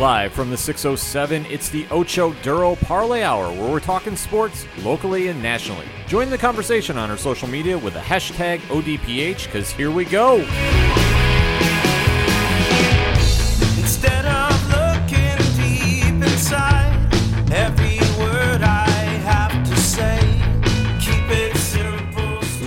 [0.00, 5.28] Live from the 607, it's the Ocho Duro Parlay Hour, where we're talking sports locally
[5.28, 5.84] and nationally.
[6.06, 10.36] Join the conversation on our social media with the hashtag ODPH, because here we go.
[13.78, 14.49] Instead of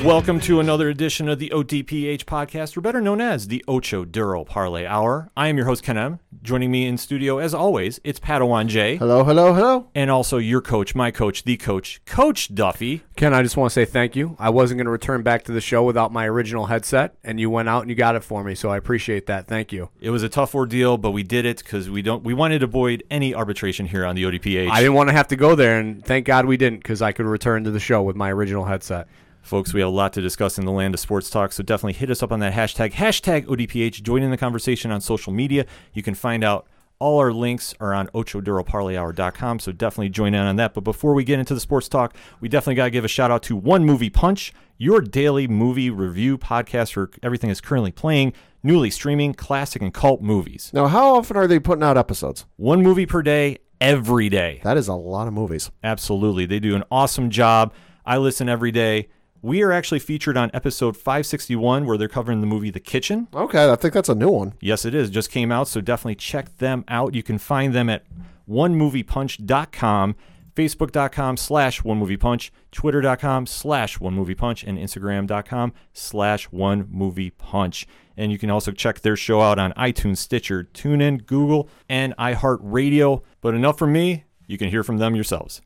[0.04, 4.44] Welcome to another edition of the ODPH podcast, or better known as the Ocho Duro
[4.44, 5.32] Parlay Hour.
[5.38, 6.20] I am your host, Ken M.
[6.41, 8.98] Joining me in studio, as always, it's Padawan J.
[8.98, 9.88] Hello, hello, hello.
[9.96, 13.04] And also your coach, my coach, the coach, Coach Duffy.
[13.16, 14.36] Ken, I just want to say thank you.
[14.40, 17.49] I wasn't going to return back to the show without my original headset, and you
[17.49, 19.48] went out and you got it for me, so I appreciate that.
[19.48, 19.88] Thank you.
[20.02, 22.26] It was a tough ordeal, but we did it because we don't.
[22.26, 24.70] We wanted to avoid any arbitration here on the ODPH.
[24.70, 27.13] I didn't want to have to go there, and thank God we didn't because I
[27.13, 29.08] could return to the show with my original headset.
[29.44, 31.94] Folks, we have a lot to discuss in the land of sports talk, so definitely
[31.94, 34.02] hit us up on that hashtag, hashtag ODPH.
[34.02, 35.66] Join in the conversation on social media.
[35.94, 36.66] You can find out
[36.98, 40.74] all our links are on ochoduroparlayhour.com, so definitely join in on that.
[40.74, 43.32] But before we get into the sports talk, we definitely got to give a shout
[43.32, 48.32] out to One Movie Punch, your daily movie review podcast for everything that's currently playing,
[48.63, 50.72] newly streaming classic and cult movies.
[50.74, 52.46] Now, how often are they putting out episodes?
[52.55, 54.62] One movie per day, every day.
[54.63, 55.70] That is a lot of movies.
[55.84, 56.46] Absolutely.
[56.46, 57.74] They do an awesome job.
[58.05, 59.10] I listen every day.
[59.44, 63.27] We are actually featured on episode 561 where they're covering the movie The Kitchen.
[63.34, 64.53] Okay, I think that's a new one.
[64.62, 65.09] Yes, it is.
[65.09, 67.13] Just came out, so definitely check them out.
[67.13, 68.06] You can find them at
[68.50, 70.16] onemoviepunch.com,
[70.56, 77.85] facebook.com slash onemoviepunch, twitter.com slash onemoviepunch, and instagram.com slash onemoviepunch.
[78.16, 83.24] And you can also check their show out on iTunes, Stitcher, TuneIn, Google, and iHeartRadio.
[83.41, 84.24] But enough from me.
[84.47, 85.62] You can hear from them yourselves.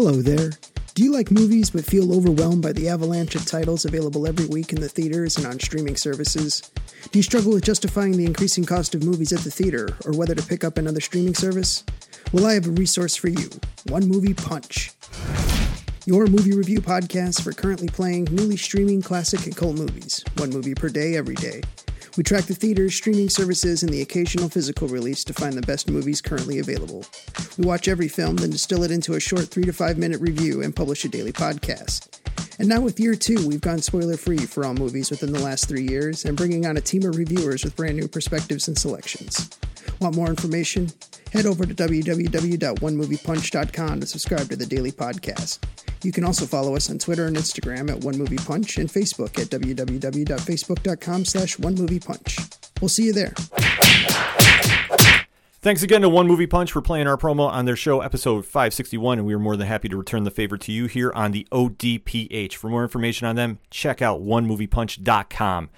[0.00, 0.52] Hello there.
[0.94, 4.72] Do you like movies but feel overwhelmed by the avalanche of titles available every week
[4.72, 6.70] in the theaters and on streaming services?
[7.10, 10.36] Do you struggle with justifying the increasing cost of movies at the theater or whether
[10.36, 11.82] to pick up another streaming service?
[12.32, 13.50] Well, I have a resource for you
[13.88, 14.92] One Movie Punch.
[16.06, 20.76] Your movie review podcast for currently playing, newly streaming classic and cult movies, one movie
[20.76, 21.60] per day, every day.
[22.18, 25.88] We track the theaters, streaming services, and the occasional physical release to find the best
[25.88, 27.04] movies currently available.
[27.56, 30.60] We watch every film, then distill it into a short three to five minute review
[30.60, 32.08] and publish a daily podcast.
[32.58, 35.68] And now, with year two, we've gone spoiler free for all movies within the last
[35.68, 39.48] three years and bringing on a team of reviewers with brand new perspectives and selections.
[40.00, 40.90] Want more information?
[41.32, 45.58] Head over to www.onemoviepunch.com to subscribe to the daily podcast.
[46.02, 49.36] You can also follow us on Twitter and Instagram at One Movie Punch and Facebook
[49.38, 52.70] at www.facebook.com slash onemoviepunch.
[52.80, 53.34] We'll see you there.
[55.60, 59.18] Thanks again to One Movie Punch for playing our promo on their show, episode 561,
[59.18, 61.48] and we are more than happy to return the favor to you here on the
[61.50, 62.54] ODPH.
[62.54, 65.68] For more information on them, check out onemoviepunch.com.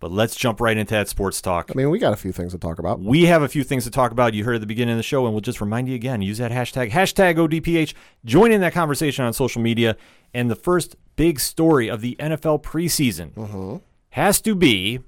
[0.00, 1.70] But let's jump right into that sports talk.
[1.70, 3.00] I mean, we got a few things to talk about.
[3.00, 4.32] We have a few things to talk about.
[4.32, 6.38] You heard at the beginning of the show, and we'll just remind you again use
[6.38, 7.94] that hashtag, hashtag ODPH.
[8.24, 9.96] Join in that conversation on social media.
[10.32, 15.00] And the first big story of the NFL preseason has to be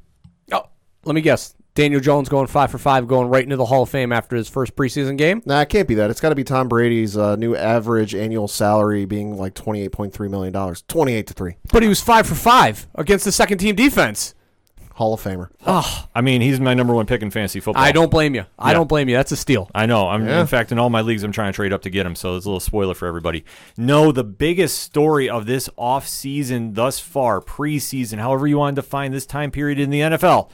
[0.53, 0.67] Oh,
[1.05, 1.55] let me guess.
[1.77, 4.49] Daniel Jones going five for five, going right into the Hall of Fame after his
[4.49, 5.41] first preseason game.
[5.47, 6.11] Nah, it can't be that.
[6.11, 10.53] It's got to be Tom Brady's uh, new average annual salary being like $28.3 million.
[10.89, 11.57] 28 to 3.
[11.73, 14.35] But he was five for five against the second team defense.
[15.01, 15.49] Hall of Famer.
[15.67, 17.83] Oh, I mean, he's my number one pick in fantasy football.
[17.83, 18.45] I don't blame you.
[18.59, 18.75] I Yeah.
[18.75, 19.17] don't blame you.
[19.17, 19.71] That's a steal.
[19.75, 20.09] I know.
[20.11, 20.43] I'm Yeah.
[20.43, 22.37] in fact in all my leagues I'm trying to trade up to get him, so
[22.37, 23.45] it's a little spoiler for everybody.
[23.79, 28.83] No, the biggest story of this off season thus far, preseason, however you want to
[28.83, 30.51] define this time period in the NFL.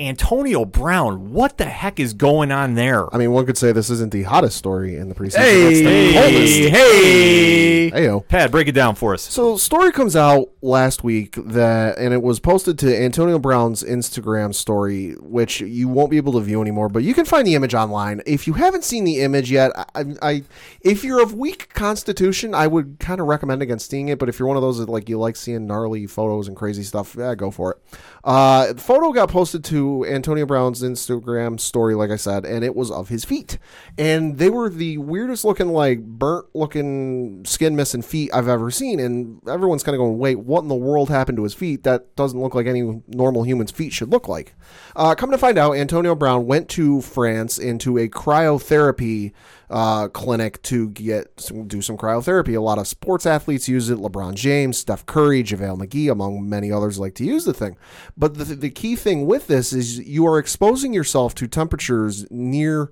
[0.00, 3.12] Antonio Brown, what the heck is going on there?
[3.14, 5.38] I mean, one could say this isn't the hottest story in the preseason.
[5.38, 6.58] Hey, the coldest.
[6.70, 7.90] hey.
[7.90, 8.26] Heyo.
[8.26, 9.22] Pat, break it down for us.
[9.22, 14.54] So, story comes out last week that, and it was posted to Antonio Brown's Instagram
[14.54, 17.74] story, which you won't be able to view anymore, but you can find the image
[17.74, 18.22] online.
[18.26, 20.42] If you haven't seen the image yet, I, I
[20.80, 24.18] if you're of weak constitution, I would kind of recommend against seeing it.
[24.18, 26.84] But if you're one of those that like you like seeing gnarly photos and crazy
[26.84, 27.78] stuff, yeah, go for it.
[28.24, 32.74] Uh, the photo got posted to Antonio Brown's Instagram story, like I said, and it
[32.74, 33.58] was of his feet,
[33.98, 39.00] and they were the weirdest looking, like burnt looking, skin missing feet I've ever seen.
[39.00, 41.84] And everyone's kind of going, "Wait, what in the world happened to his feet?
[41.84, 44.54] That doesn't look like any normal human's feet should look like."
[44.96, 49.32] Uh, come to find out, Antonio Brown went to France into a cryotherapy
[49.70, 52.56] uh, clinic to get do some cryotherapy.
[52.56, 53.98] A lot of sports athletes use it.
[53.98, 57.76] LeBron James, Steph Curry, JaVale McGee, among many others, like to use the thing.
[58.16, 62.90] But the, the key thing with this is you are exposing yourself to temperatures near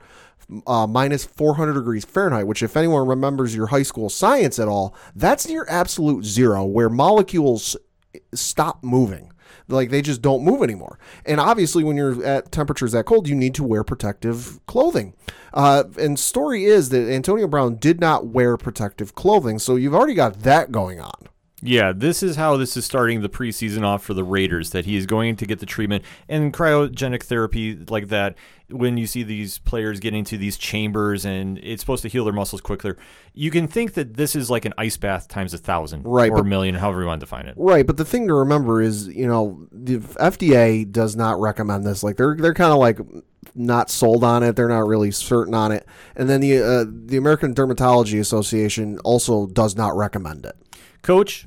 [0.67, 4.95] uh, minus 400 degrees Fahrenheit, which, if anyone remembers your high school science at all,
[5.15, 7.77] that's near absolute zero, where molecules
[8.33, 9.33] stop moving.
[9.69, 10.99] Like they just don't move anymore.
[11.27, 15.15] And obviously, when you're at temperatures that cold, you need to wear protective clothing.
[15.53, 20.15] Uh, and story is that Antonio Brown did not wear protective clothing, so you've already
[20.15, 21.29] got that going on.
[21.61, 24.71] Yeah, this is how this is starting the preseason off for the Raiders.
[24.71, 28.37] That he is going to get the treatment and cryogenic therapy like that.
[28.71, 32.35] When you see these players get into these chambers and it's supposed to heal their
[32.35, 32.99] muscles quicker,
[33.33, 36.35] you can think that this is like an ice bath times a thousand, Right, or
[36.37, 37.55] but- a million, however you want to define it.
[37.57, 42.03] Right, but the thing to remember is, you know, the FDA does not recommend this.
[42.03, 42.99] Like they're they're kind of like
[43.55, 44.55] not sold on it.
[44.55, 45.87] They're not really certain on it.
[46.15, 50.57] And then the uh, the American Dermatology Association also does not recommend it.
[51.01, 51.47] Coach,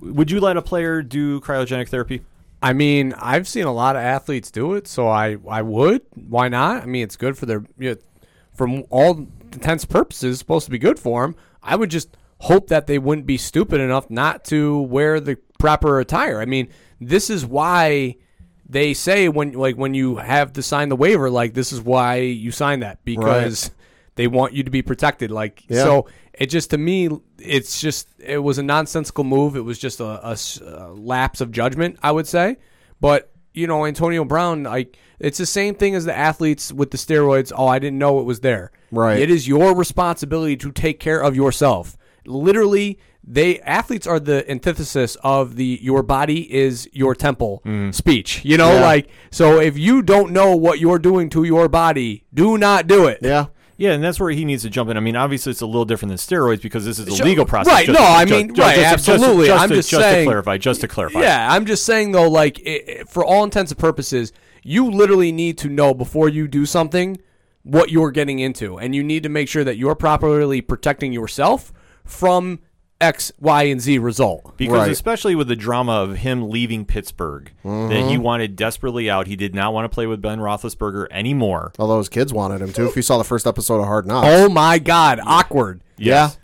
[0.00, 2.22] would you let a player do cryogenic therapy?
[2.62, 6.02] I mean, I've seen a lot of athletes do it, so I, I would.
[6.14, 6.82] Why not?
[6.82, 7.96] I mean, it's good for their, you know,
[8.54, 11.34] from all intents purposes, supposed to be good for them.
[11.62, 16.00] I would just hope that they wouldn't be stupid enough not to wear the proper
[16.00, 16.40] attire.
[16.40, 16.68] I mean,
[17.00, 18.16] this is why
[18.68, 22.16] they say when like when you have to sign the waiver, like this is why
[22.16, 23.70] you sign that because
[24.20, 25.30] they want you to be protected.
[25.30, 25.82] Like Yeah.
[25.82, 27.08] so, it just to me,
[27.38, 29.56] it's just it was a nonsensical move.
[29.56, 30.36] It was just a
[30.94, 32.58] lapse of judgment, I would say.
[33.00, 36.98] But you know, Antonio Brown, like it's the same thing as the athletes with the
[36.98, 37.50] steroids.
[37.56, 38.72] Oh, I didn't know it was there.
[38.92, 39.18] Right.
[39.18, 41.96] It is your responsibility to take care of yourself.
[42.26, 47.90] Literally, they athletes are the antithesis of the your body is your temple mm-hmm.
[47.92, 48.44] speech.
[48.44, 48.80] You know, Yeah.
[48.82, 53.06] like so if you don't know what you're doing to your body, do not do
[53.06, 53.20] it.
[53.22, 53.46] Yeah.
[53.80, 54.98] Yeah, and that's where he needs to jump in.
[54.98, 57.46] I mean, obviously, it's a little different than steroids because this is a Sure, legal
[57.46, 57.72] process.
[57.72, 59.46] right, Just- no, I mean, ju- right, just- just- absolutely.
[59.46, 60.58] Just, I'm to, just just saying- to clarify.
[60.58, 61.20] Just to clarify.
[61.22, 64.32] Yeah, I'm just saying though, like i i for all intents and purposes,
[64.62, 67.16] you literally need to know before you do something
[67.62, 71.72] what you're getting into, and you need to make sure that you're properly protecting yourself
[72.04, 72.58] from
[73.00, 74.56] X, Y, and Z result.
[74.56, 74.90] Because Right.
[74.90, 78.08] especially with the drama of him leaving Pittsburgh, that Mm-hmm.
[78.08, 79.26] he wanted desperately out.
[79.26, 81.72] He did not want to play with Ben Roethlisberger anymore.
[81.78, 82.86] Although his kids wanted him to.
[82.88, 84.26] If you saw the first episode of Hard Knocks.
[84.28, 85.82] Oh my God, awkward.
[85.96, 86.36] Yes.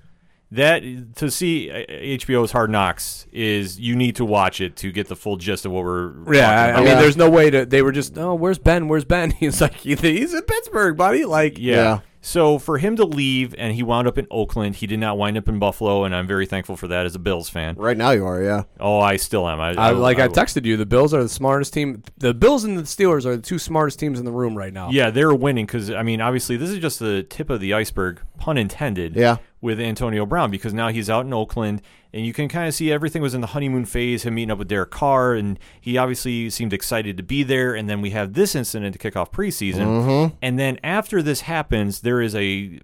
[0.53, 0.83] That
[1.17, 5.17] to see uh, HBO's Hard Knocks is you need to watch it to get the
[5.17, 7.01] full gist of what we're Yeah, I, I mean, Yeah.
[7.01, 7.67] there's no way to.
[7.67, 8.87] They were just, oh, where's Ben?
[8.87, 9.31] Where's Ben?
[9.41, 11.25] He's like, he's in Pittsburgh, buddy.
[11.25, 11.75] Like, Yeah.
[11.75, 11.99] Yeah.
[12.27, 15.39] So for him to leave and he wound up in Oakland, he did not wind
[15.39, 17.77] up in Buffalo, and I'm very thankful for that as a Bills fan.
[17.77, 18.65] Right now you are, yeah.
[18.81, 19.61] Oh, I still am.
[19.61, 22.03] I, I, like I, I texted you, the Bills are the smartest team.
[22.19, 24.91] The Bills and the Steelers are the two smartest teams in the room right now.
[24.91, 28.21] Yeah, they're winning because I mean, obviously, this is just the tip of the iceberg,
[28.39, 29.15] pun intended.
[29.15, 29.37] Yeah.
[29.61, 31.81] With Antonio Brown because now he's out in Oakland,
[32.17, 34.23] and you can kind of see everything was in the honeymoon phase.
[34.23, 37.75] Him meeting up with Derek Carr, and he obviously seemed excited to be there.
[37.75, 40.35] And then we have this incident to kick off preseason, mm-hmm.
[40.41, 42.81] and then after this happens, there is a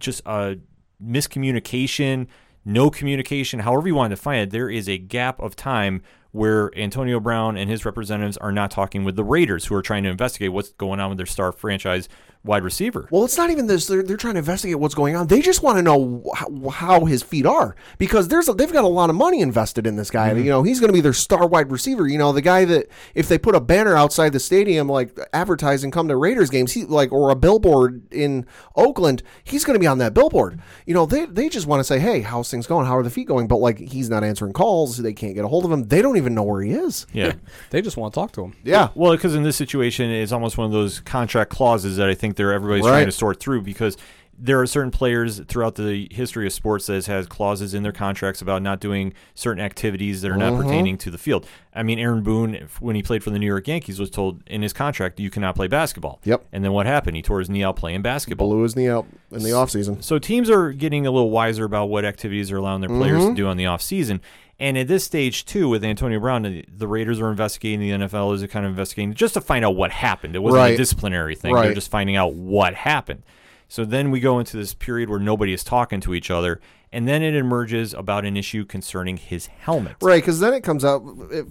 [0.00, 0.56] just a
[1.04, 2.26] miscommunication,
[2.64, 4.50] no communication, however you want to define it.
[4.50, 6.00] There is a gap of time
[6.32, 10.04] where Antonio Brown and his representatives are not talking with the Raiders, who are trying
[10.04, 12.08] to investigate what's going on with their star franchise
[12.42, 13.06] wide receiver.
[13.10, 13.86] Well, it's not even this.
[13.86, 15.26] They're, they're trying to investigate what's going on.
[15.26, 18.84] They just want to know how, how his feet are because there's a, they've got
[18.84, 20.30] a lot of money invested in this guy.
[20.30, 20.44] Mm-hmm.
[20.44, 22.08] You know, he's going to be their star wide receiver.
[22.08, 25.90] You know, the guy that if they put a banner outside the stadium like advertising
[25.90, 29.86] come to Raiders games, he like or a billboard in Oakland, he's going to be
[29.86, 30.60] on that billboard.
[30.86, 32.86] You know, they they just want to say, "Hey, how's things going?
[32.86, 34.96] How are the feet going?" But like he's not answering calls.
[34.96, 35.84] They can't get a hold of him.
[35.84, 37.06] They don't even know where he is.
[37.12, 37.32] Yeah.
[37.70, 38.56] They just want to talk to him.
[38.64, 38.88] Yeah.
[38.94, 42.29] Well, because in this situation, it's almost one of those contract clauses that I think
[42.36, 42.90] they're everybody's Right.
[42.90, 43.96] trying to sort through because
[44.42, 47.92] there are certain players throughout the history of sports that has had clauses in their
[47.92, 50.62] contracts about not doing certain activities that are not mm-hmm.
[50.62, 51.46] pertaining to the field.
[51.74, 54.62] I mean, Aaron Boone, when he played for the New York Yankees, was told in
[54.62, 56.20] his contract you cannot play basketball.
[56.24, 56.46] Yep.
[56.52, 57.16] And then what happened?
[57.16, 58.48] He tore his knee out playing basketball.
[58.48, 60.02] Blew his knee out in the offseason.
[60.02, 63.26] So teams are getting a little wiser about what activities they're allowing their players to
[63.26, 63.34] mm-hmm.
[63.34, 64.20] do on the offseason.
[64.60, 68.32] And at this stage, too, with Antonio Brown, the- the Raiders are investigating, the NFL
[68.34, 70.36] is kind of investigating just to find out what happened.
[70.36, 71.52] It wasn't a disciplinary thing.
[71.64, 73.22] They're just finding out what happened.
[73.70, 76.60] So then we go into this period where nobody is talking to each other.
[76.92, 79.94] And then it emerges about an issue concerning his helmet.
[80.02, 81.04] Right, because then it comes out.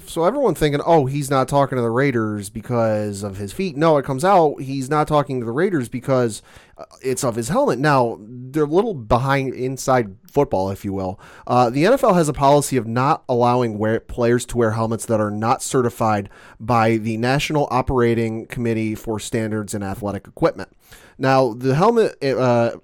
[0.05, 3.77] So everyone thinking, oh, he's not talking to the Raiders because of his feet.
[3.77, 6.41] No, it comes out he's not talking to the Raiders because
[6.77, 7.79] uh, it's of his helmet.
[7.79, 11.21] Now they're a little behind inside football, if you will.
[11.47, 15.21] Uh, the NFL has a policy of not allowing wear, players to wear helmets that
[15.21, 20.75] are not certified by the National Operating Committee for Standards in Athletic Equipment.
[21.19, 22.21] Now the helmet.
[22.23, 22.77] Uh,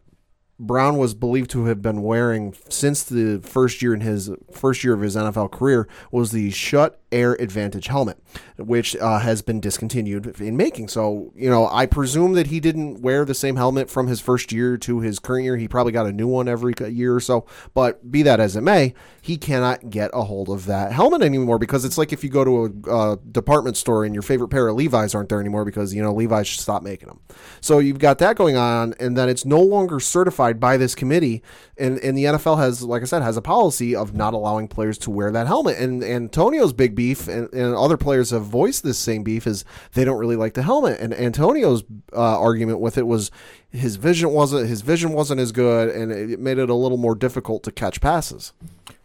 [0.57, 4.93] Brown was believed to have been wearing since the first year in his first year
[4.93, 8.17] of his NFL career was the Schutt Air Advantage helmet,
[8.57, 10.87] which uh, has been discontinued in making.
[10.87, 14.51] So, you know, I presume that he didn't wear the same helmet from his first
[14.51, 15.57] year to his current year.
[15.57, 17.45] He probably got a new one every year or so.
[17.73, 21.59] But be that as it may, he cannot get a hold of that helmet anymore
[21.59, 24.75] because it's like if you go to a department store and your favorite pair of
[24.75, 27.19] Levi's aren't there anymore because, you know, Levi's should stop making them.
[27.61, 31.43] So you've got that going on, and then it's no longer certified by this committee.
[31.77, 34.97] And, and the NFL has, like I said, has a policy of not allowing players
[34.99, 35.77] to wear that helmet.
[35.77, 40.03] And Antonio's big beef, and, and other players have voiced this same beef, is they
[40.03, 40.99] don't really like the helmet.
[40.99, 41.83] And Antonio's
[42.13, 43.31] uh, argument with it was
[43.71, 47.15] his vision wasn't his vision wasn't as good, and it made it a little more
[47.15, 48.53] difficult to catch passes.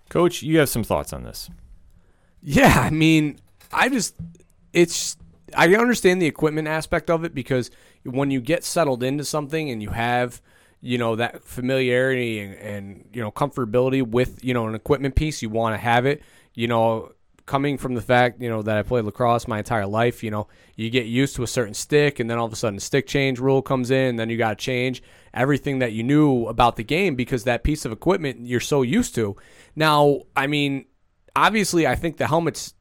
[0.08, 1.50] Coach, you have some thoughts on this.
[2.42, 3.38] Yeah, I mean,
[3.72, 4.14] I just
[4.72, 5.16] it's
[5.54, 7.70] I understand the equipment aspect of it because
[8.04, 10.40] when you get settled into something and you have
[10.80, 15.42] you know that familiarity and, and you know comfortability with you know an equipment piece,
[15.42, 16.22] you want to have it.
[16.54, 17.12] You know,
[17.50, 20.46] coming from the fact you know that I played lacrosse my entire life, you know,
[20.76, 23.40] you get used to a certain stick, and then all of a sudden stick change
[23.40, 25.02] rule comes in, then you got to change
[25.34, 29.16] everything that you knew about the game because that piece of equipment you're so used
[29.16, 29.34] to.
[29.74, 30.86] Now, I mean,
[31.34, 32.74] obviously, I think the helmets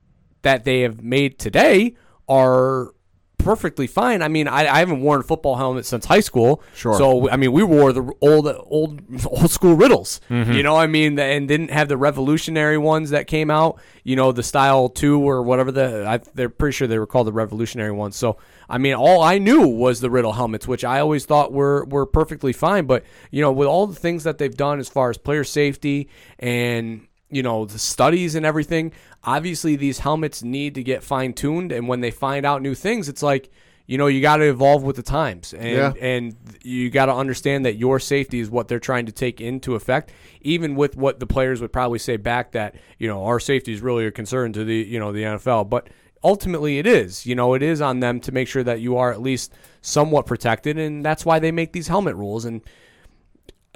[0.44, 1.96] that they have made today
[2.28, 2.94] are
[3.40, 4.22] perfectly fine.
[4.22, 6.62] I mean, I, I haven't worn a football helmet since high school.
[6.76, 6.96] Sure.
[6.96, 10.20] So I mean, we wore the old, old, old school Riddells.
[10.30, 10.52] Mm-hmm.
[10.52, 13.82] You know, I mean, and didn't have the revolutionary ones that came out.
[14.04, 16.06] You know, the style two or whatever the.
[16.08, 18.16] I, they're pretty sure they were called the revolutionary ones.
[18.16, 18.38] So
[18.70, 22.06] I mean, all I knew was the Riddell helmets, which I always thought were were
[22.06, 22.86] perfectly fine.
[22.86, 26.10] But you know, with all the things that they've done as far as player safety
[26.38, 28.92] and you know the studies and everything
[29.24, 33.22] obviously these helmets need to get fine-tuned and when they find out new things it's
[33.22, 33.52] like
[33.86, 35.94] you know you got to evolve with the times and Yeah.
[36.00, 39.76] and you got to understand that your safety is what they're trying to take into
[39.76, 43.74] effect even with what the players would probably say back that you know our safety
[43.74, 45.88] is really a concern to the you know the NFL but
[46.24, 49.12] ultimately it is you know it is on them to make sure that you are
[49.12, 52.62] at least somewhat protected and that's why they make these helmet rules and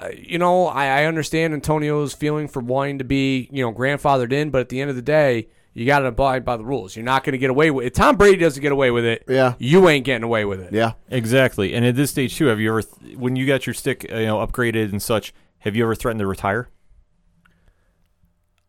[0.00, 4.32] uh, you know, I, I understand Antonio's feeling for wanting to be, you know, grandfathered
[4.32, 6.94] in, but at the end of the day, you got to abide by the rules.
[6.96, 7.88] You're not going to get away with it.
[7.88, 9.54] If Tom Brady doesn't get away with it, Yeah.
[9.58, 10.72] you ain't getting away with it.
[10.72, 10.92] Yeah.
[11.10, 11.74] Exactly.
[11.74, 14.16] And at this stage too, have you ever, th- when you got your stick, uh,
[14.16, 16.68] you know, upgraded and such, have you ever threatened to retire?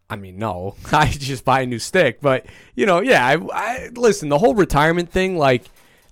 [0.10, 3.26] I mean, no, I just buy a new stick, but you know, yeah.
[3.26, 4.30] I, I listen.
[4.30, 5.64] The whole retirement thing, like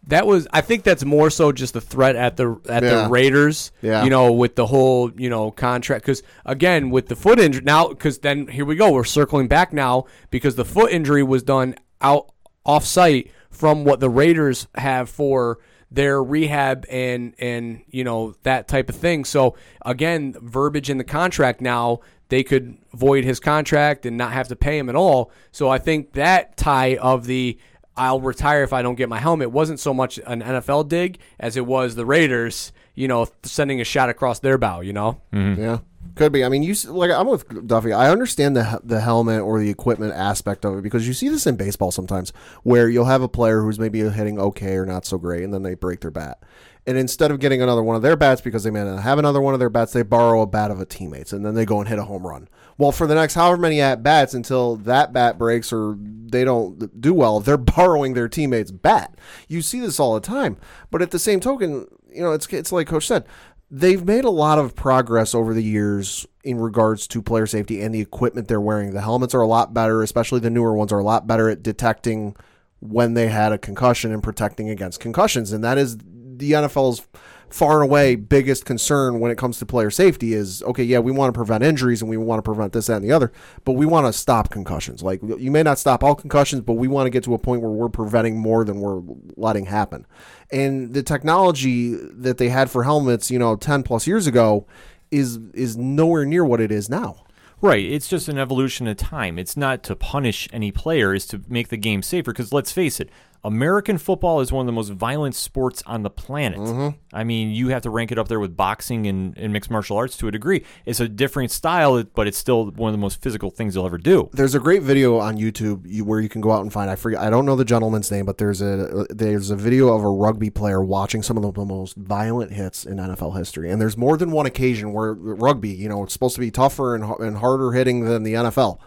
[0.07, 0.47] that was.
[0.51, 3.03] I think that's more so just the threat at the at Yeah.
[3.03, 3.71] the Raiders.
[3.81, 4.03] Yeah.
[4.03, 6.03] You know, with the whole you know contract.
[6.03, 8.91] Because again, with the foot injury now, because then here we go.
[8.91, 12.31] We're circling back now because the foot injury was done out
[12.65, 15.59] off site from what the Raiders have for
[15.91, 19.23] their rehab and and you know that type of thing.
[19.25, 19.55] So
[19.85, 24.55] again, verbiage in the contract now they could void his contract and not have to
[24.55, 25.29] pay him at all.
[25.51, 27.59] So I think that tie of the
[27.95, 31.55] I'll retire if I don't get my helmet wasn't so much an NFL dig as
[31.57, 35.21] it was the Raiders, you know, sending a shot across their bow, you know.
[35.31, 35.61] Mm-hmm.
[35.61, 35.77] Yeah,
[36.15, 36.43] could be.
[36.43, 37.93] I mean, you s- like I'm with Duffy.
[37.93, 41.45] I understand the the helmet or the equipment aspect of it because you see this
[41.45, 42.33] in baseball sometimes,
[42.63, 45.61] where you'll have a player who's maybe hitting okay or not so great, and then
[45.63, 46.41] they break their bat,
[46.85, 49.41] and instead of getting another one of their bats because they may not have another
[49.41, 51.79] one of their bats, they borrow a bat of a teammate's, and then they go
[51.79, 52.49] and hit a home run.
[52.77, 56.99] Well, for the next however many at bats until that bat breaks or they don't
[56.99, 59.15] do well, they're borrowing their teammate's bat.
[59.47, 60.57] You see this all the time,
[60.91, 63.25] but at the same token, you know, it's it's like Coach said
[63.71, 67.93] they've made a lot of progress over the years in regards to player safety and
[67.93, 68.91] the equipment they're wearing.
[68.91, 71.63] The helmets are a lot better, especially the newer ones are a lot better at
[71.63, 72.35] detecting
[72.81, 75.51] when they had a concussion and protecting against concussions.
[75.51, 75.97] And that is
[76.37, 77.05] the NFL's
[77.53, 81.11] far and away biggest concern when it comes to player safety is okay, yeah, we
[81.11, 83.31] want to prevent injuries and we want to prevent this, that, and the other,
[83.63, 85.03] but we want to stop concussions.
[85.03, 87.61] Like you may not stop all concussions, but we want to get to a point
[87.61, 89.01] where we're preventing more than we're
[89.37, 90.07] letting happen.
[90.51, 94.65] And the technology that they had for helmets, you know, ten plus years ago
[95.11, 97.23] is is nowhere near what it is now.
[97.61, 97.85] Right.
[97.85, 99.39] It's just an evolution of time.
[99.39, 102.33] It's not to punish any player, it's to make the game safer.
[102.33, 103.09] Because let's face it,
[103.45, 106.59] American football is one of the most violent sports on the planet.
[106.59, 106.97] Mm-hmm.
[107.11, 109.97] I mean, you have to rank it up there with boxing and, and mixed martial
[109.97, 110.63] arts to a degree.
[110.85, 113.97] It's a different style, but it's still one of the most physical things you'll ever
[113.97, 114.29] do.
[114.31, 116.89] There's a great video on YouTube where you can go out and find.
[116.89, 117.19] I forget.
[117.19, 120.49] I don't know the gentleman's name, but there's a there's a video of a rugby
[120.49, 123.69] player watching some of the, the most violent hits in NFL history.
[123.69, 126.95] And there's more than one occasion where rugby, you know, it's supposed to be tougher
[126.95, 128.79] and, and harder hitting than the NFL.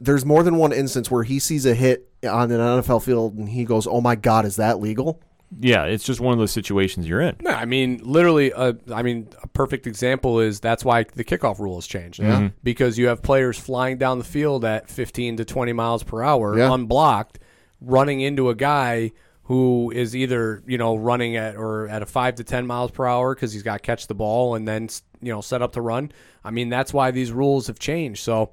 [0.00, 3.48] There's more than one instance where he sees a hit on an NFL field and
[3.48, 5.20] he goes, "Oh my God, is that legal?"
[5.60, 7.34] yeah, it's just one of those situations you're in.
[7.40, 11.58] No, I mean, literally, uh, I mean, a perfect example is that's why the kickoff
[11.58, 12.20] rule has changed.
[12.20, 12.50] Yeah.
[12.62, 16.58] Because you have players flying down the field at 15 to 20 miles per hour,
[16.58, 16.70] Yeah.
[16.70, 17.38] unblocked,
[17.80, 19.12] running into a guy
[19.44, 23.06] who is either you know running at or at a five to 10 miles per
[23.06, 24.90] hour because he's got to catch the ball and then
[25.22, 26.12] you know set up to run.
[26.44, 28.22] I mean, that's why these rules have changed.
[28.22, 28.50] So.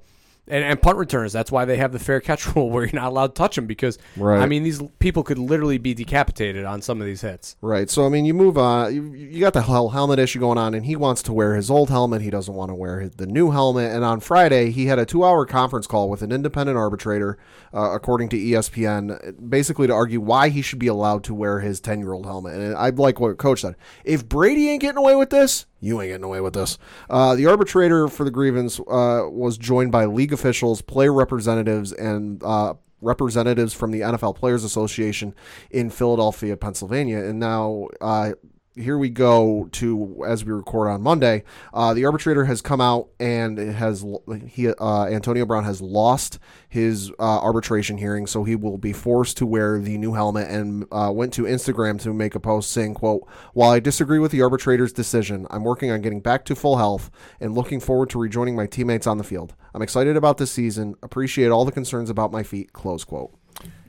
[0.48, 1.32] And, and punt returns.
[1.32, 3.66] That's why they have the fair catch rule, where you're not allowed to touch them
[3.66, 4.40] because Right.
[4.40, 7.56] I mean these people could literally be decapitated on some of these hits.
[7.60, 7.90] Right.
[7.90, 8.94] So I mean, you move on.
[8.94, 11.70] You, you got the hel- helmet issue going on, and he wants to wear his
[11.70, 12.22] old helmet.
[12.22, 13.90] He doesn't want to wear his, the new helmet.
[13.92, 17.38] And on Friday, he had a two-hour conference call with an independent arbitrator,
[17.74, 21.80] uh, according to ESPN, basically to argue why he should be allowed to wear his
[21.80, 22.54] ten-year-old helmet.
[22.54, 23.74] And I like what Coach said.
[24.04, 26.78] If Brady ain't getting away with this, you ain't getting away with this.
[27.10, 32.42] Uh, the arbitrator for the grievance uh, was joined by league officials, player representatives, and
[32.42, 35.34] uh, representatives from the NFL Players Association
[35.70, 37.22] in Philadelphia, Pennsylvania.
[37.24, 38.32] And now, uh,
[38.76, 41.42] here we go to as we record on Monday.
[41.72, 44.04] Uh, the arbitrator has come out and has
[44.46, 49.38] he uh, Antonio Brown has lost his uh, arbitration hearing, so he will be forced
[49.38, 50.48] to wear the new helmet.
[50.48, 54.30] And uh, went to Instagram to make a post saying, "quote While I disagree with
[54.30, 58.18] the arbitrator's decision, I'm working on getting back to full health and looking forward to
[58.18, 59.54] rejoining my teammates on the field.
[59.74, 60.94] I'm excited about this season.
[61.02, 63.32] Appreciate all the concerns about my feet." Close quote.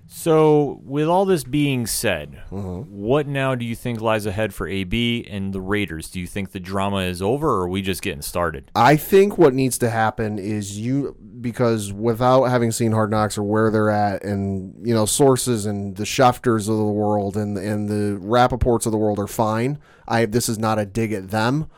[0.10, 2.90] So, with all this being said, Mm-hmm.
[2.96, 6.10] what now do you think lies ahead for AB and the Raiders?
[6.10, 8.72] Do you think the drama is over, or are we just getting started?
[8.74, 13.44] I think what needs to happen is you because without having seen Hard Knocks or
[13.44, 17.90] where they're at, and you know sources and the Schefters of the world and and
[17.90, 19.78] the Rappaports of the world are fine.
[20.08, 21.70] I this is not a dig at them,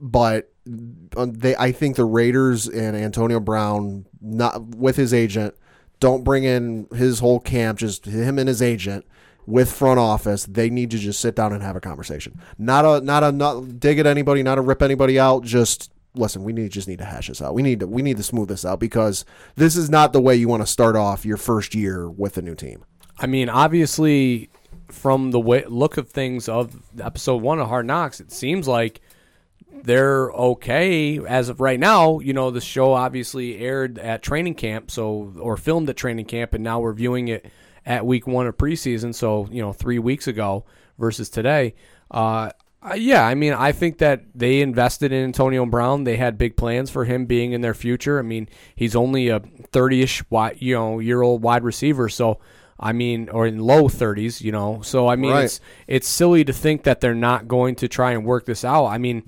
[0.00, 0.50] but
[1.16, 5.54] uh, they I think the Raiders and Antonio Brown not with his agent
[6.02, 9.06] don't bring in his whole camp, just him and his agent
[9.46, 10.44] with front office.
[10.44, 12.40] They need to just sit down and have a conversation.
[12.58, 15.44] Not a not a not dig at anybody, not to rip anybody out.
[15.44, 16.42] Just listen.
[16.42, 17.54] We need just need to hash this out.
[17.54, 20.34] We need to we need to smooth this out because this is not the way
[20.34, 22.84] you want to start off your first year with a new team.
[23.18, 24.50] I mean, obviously,
[24.88, 29.00] from the way look of things of episode one of Hard Knocks, it seems like
[29.82, 32.20] they're okay as of right now.
[32.20, 36.54] You know, the show obviously aired at training camp, so or filmed at training camp,
[36.54, 37.46] and now we're viewing it
[37.84, 39.14] at week one of preseason.
[39.14, 40.64] So you know, three weeks ago
[40.98, 41.74] versus today.
[42.10, 42.50] Uh,
[42.96, 46.02] yeah, I mean, I think that they invested in Antonio Brown.
[46.02, 48.18] They had big plans for him being in their future.
[48.18, 52.08] I mean, he's only a thirty-ish, wide, you know, year-old wide receiver.
[52.08, 52.40] So,
[52.80, 54.80] I mean, or in low thirties, you know.
[54.82, 55.44] So, I mean, Right.
[55.44, 58.86] it's it's silly to think that they're not going to try and work this out.
[58.86, 59.22] I mean,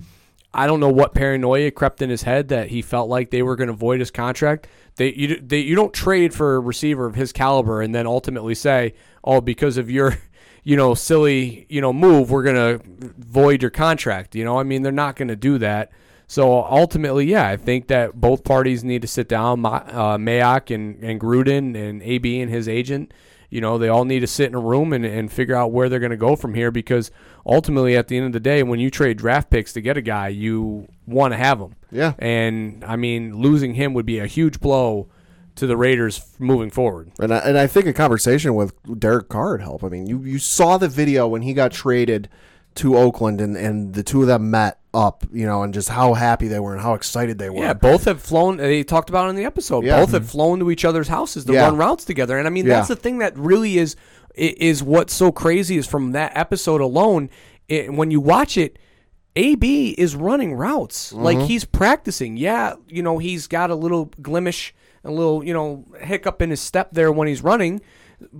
[0.55, 3.57] I don't know what paranoia crept in his head that he felt like they were
[3.57, 4.67] going to void his contract.
[4.95, 8.55] They you they, you don't trade for a receiver of his caliber and then ultimately
[8.55, 10.17] say, "Oh, because of your
[10.63, 12.81] you know silly you know move, we're going to
[13.17, 15.91] void your contract." You know, I mean, they're not going to do that.
[16.27, 19.63] So ultimately, yeah, I think that both parties need to sit down.
[19.65, 23.13] Uh, Mayock and, and Gruden and AB and his agent,
[23.55, 25.87] you know, they all need to sit in a room and, and figure out where
[25.87, 27.09] they're going to go from here because
[27.45, 30.01] ultimately, at the end of the day, when you trade draft picks to get a
[30.01, 31.73] guy, you want to have him.
[31.89, 32.15] Yeah.
[32.19, 35.07] And I mean, losing him would be a huge blow
[35.55, 37.11] to the Raiders moving forward.
[37.17, 39.85] And I, and I think a conversation with Derek Carr would help.
[39.85, 42.27] I mean, you, you saw the video when he got traded
[42.75, 46.13] to Oakland and, and the two of them met up, you know, and just how
[46.13, 47.59] happy they were and how excited they were.
[47.59, 48.57] Yeah, both have flown.
[48.57, 49.83] They talked about it in the episode.
[49.83, 49.99] Yeah.
[49.99, 51.65] Both have flown to each other's houses to Yeah.
[51.65, 52.37] run routes together.
[52.37, 52.75] And I mean, Yeah.
[52.75, 53.95] that's the thing that really is
[54.35, 57.29] is what's so crazy is from that episode alone.
[57.67, 58.77] It, when you watch it,
[59.35, 61.47] AB is running routes like Mm-hmm.
[61.47, 62.37] he's practicing.
[62.37, 64.71] Yeah, you know he's got a little glimish,
[65.03, 67.81] a little you know hiccup in his step there when he's running.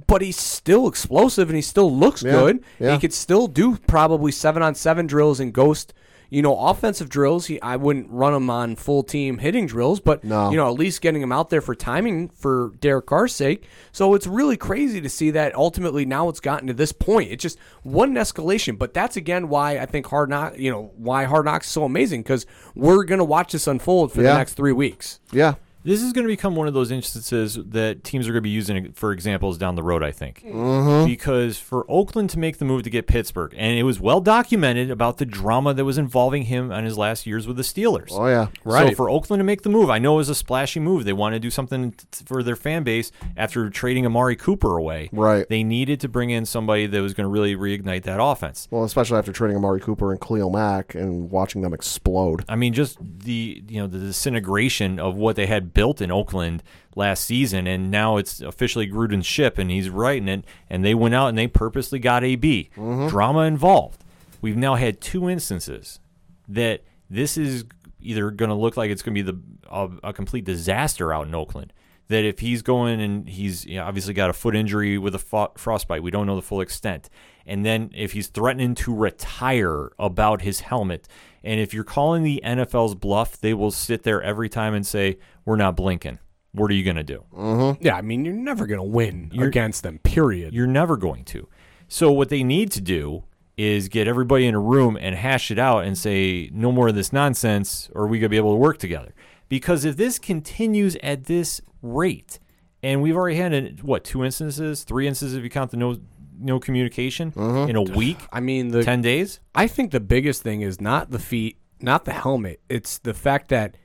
[0.07, 2.63] But he's still explosive and he still looks Yeah, good.
[2.79, 2.93] yeah.
[2.93, 5.93] He could still do probably seven on seven drills and ghost,
[6.29, 7.45] you know, offensive drills.
[7.47, 10.49] He, I wouldn't run him on full team hitting drills, but No.
[10.49, 13.67] you know, at least getting him out there for timing for Derek Carr's sake.
[13.91, 17.31] So it's really crazy to see that ultimately now it's gotten to this point.
[17.31, 21.25] It's just one escalation, but that's again why I think Hard Knock, you know, why
[21.25, 24.31] Hard Knocks is so amazing because we're gonna watch this unfold for Yeah.
[24.31, 25.19] the next three weeks.
[25.31, 25.55] Yeah.
[25.85, 28.49] This is going to become one of those instances that teams are going to be
[28.49, 30.41] using for examples down the road, I think.
[30.43, 31.05] Mm-hmm.
[31.05, 34.89] Because for Oakland to make the move to get Pittsburgh, and it was well documented
[34.89, 38.09] about the drama that was involving him on his last years with the Steelers.
[38.11, 38.47] Oh, yeah.
[38.63, 38.89] Right.
[38.89, 41.05] So for Oakland to make the move, I know it was a splashy move.
[41.05, 45.09] They wanted to do something t- for their fan base after trading Amari Cooper away.
[45.11, 45.47] Right.
[45.47, 48.67] They needed to bring in somebody that was going to really reignite that offense.
[48.71, 52.43] Well, especially after trading Amari Cooper and Khalil Mack and watching them explode.
[52.49, 56.63] I mean, just the you know the disintegration of what they had built in Oakland
[56.95, 60.45] last season, and now it's officially Gruden's ship, and he's righting it.
[60.67, 63.07] And they went out and they purposely got AB mm-hmm.
[63.07, 64.03] drama involved.
[64.41, 65.99] We've now had two instances
[66.47, 67.65] that this is
[68.01, 71.27] either going to look like it's going to be the a, a complete disaster out
[71.27, 71.73] in Oakland.
[72.07, 75.19] That if he's going and he's you know, obviously got a foot injury with a
[75.19, 77.09] fo- frostbite, we don't know the full extent.
[77.47, 81.07] And then if he's threatening to retire about his helmet,
[81.45, 85.17] and if you're calling the NFL's bluff, they will sit there every time and say,
[85.45, 86.19] "We're not blinking."
[86.51, 87.25] What are you going to do?
[87.33, 87.83] Mm-hmm.
[87.83, 90.53] Yeah, I mean, you're never going to win against them, period.
[90.53, 91.49] You're never going to.
[91.89, 93.25] So what they need to do
[93.57, 96.95] is get everybody in a room and hash it out and say no more of
[96.95, 99.13] this nonsense or we gonna be able to work together.
[99.47, 102.39] Because if this continues at this rate,
[102.83, 105.97] and we've already had what two instances, three instances if you count the no
[106.39, 107.69] no communication mm-hmm.
[107.69, 109.39] in a week, I mean, the ten days.
[109.53, 112.61] I think the biggest thing is not the feet, not the helmet.
[112.69, 113.75] It's the fact that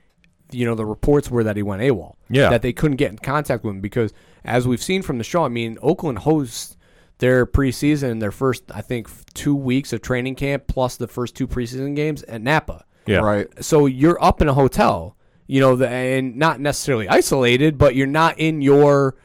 [0.53, 2.17] you know the reports were that he went AWOL.
[2.29, 2.51] Yeah.
[2.51, 4.13] that they couldn't get in contact with him because,
[4.45, 6.77] as we've seen from the show, I mean, Oakland hosts
[7.19, 11.47] their preseason, their first I think two weeks of training camp plus the first two
[11.47, 12.85] preseason games at Napa.
[13.07, 13.49] Yeah, Right.
[13.65, 18.07] So you're up in a hotel, you know, the, and not necessarily isolated, but you're
[18.07, 19.17] not in your,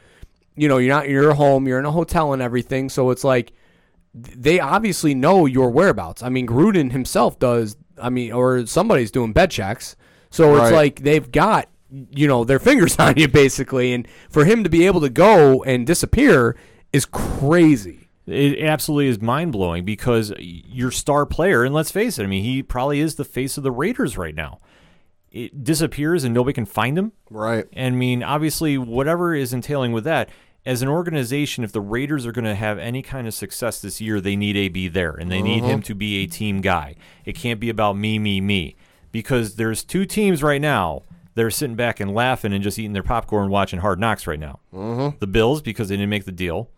[0.55, 1.67] you know, you're not in your home.
[1.67, 2.89] You're in a hotel and everything.
[2.89, 3.51] So it's like
[4.13, 6.23] they obviously know your whereabouts.
[6.23, 7.75] I mean, Gruden himself does.
[8.01, 9.95] I mean, or somebody's doing bed checks.
[10.29, 10.73] So it's Right.
[10.73, 11.69] like they've got
[12.11, 15.63] you know their fingers on you basically, and for him to be able to go
[15.63, 16.55] and disappear
[16.93, 18.09] is crazy.
[18.27, 22.43] It absolutely is mind blowing because your star player, and let's face it, I mean,
[22.43, 24.59] he probably is the face of the Raiders right now.
[25.31, 27.11] It disappears and nobody can find him.
[27.29, 27.65] Right.
[27.73, 30.29] And I mean, obviously, whatever is entailing with that,
[30.65, 34.01] as an organization, if the Raiders are going to have any kind of success this
[34.01, 35.88] year, they need AB there, and they need him mm-hmm.
[35.88, 36.95] to be a team guy.
[37.23, 38.75] It can't be about me, me, me,
[39.12, 41.04] because there's two teams right now
[41.36, 44.39] that are sitting back and laughing and just eating their popcorn, watching Hard Knocks right
[44.39, 44.60] now.
[44.73, 45.17] Mm-hmm.
[45.19, 46.71] The Bills because they didn't make the deal,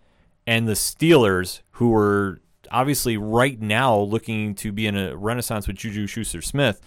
[0.45, 5.77] and the Steelers who are obviously right now looking to be in a renaissance with
[5.77, 6.81] Juju Schuster-Smith.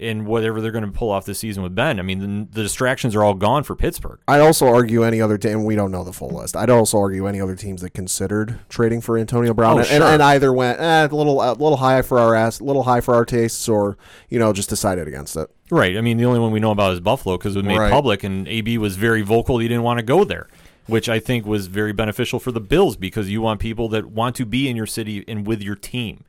[0.00, 2.62] And whatever they're going to pull off this season with Ben, I mean, the, the
[2.62, 4.20] distractions are all gone for Pittsburgh.
[4.28, 5.64] I'd also argue any other team.
[5.64, 6.56] We don't know the full list.
[6.56, 10.02] I'd also argue any other teams that considered trading for Antonio Brown Oh, and, sure.
[10.04, 13.00] and either went eh, a little a little high for our ass, a little high
[13.00, 15.50] for our tastes, or you know just decided against it.
[15.68, 15.96] Right.
[15.96, 17.90] I mean, the only one we know about is Buffalo because it was made Right.
[17.90, 19.58] public, and AB was very vocal.
[19.58, 20.46] He didn't want to go there,
[20.86, 24.36] which I think was very beneficial for the Bills because you want people that want
[24.36, 26.22] to be in your city and with your team.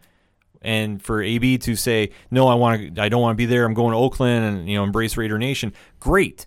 [0.61, 3.01] And for AB to say, "No, I want to.
[3.01, 3.65] I don't want to be there.
[3.65, 6.45] I'm going to Oakland and you know embrace Raider Nation." Great,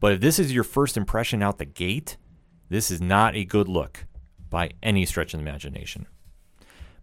[0.00, 2.16] but if this is your first impression out the gate,
[2.68, 4.06] this is not a good look
[4.50, 6.06] by any stretch of the imagination.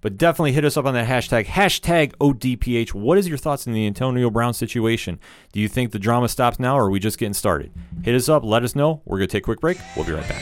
[0.01, 2.93] But definitely hit us up on that hashtag, hashtag ODPH.
[2.93, 5.19] What is your thoughts on the Antonio Brown situation?
[5.53, 7.71] Do you think the drama stops now or are we just getting started?
[8.03, 9.03] Hit us up, let us know.
[9.05, 9.77] We're going to take a quick break.
[9.95, 10.41] We'll be right back.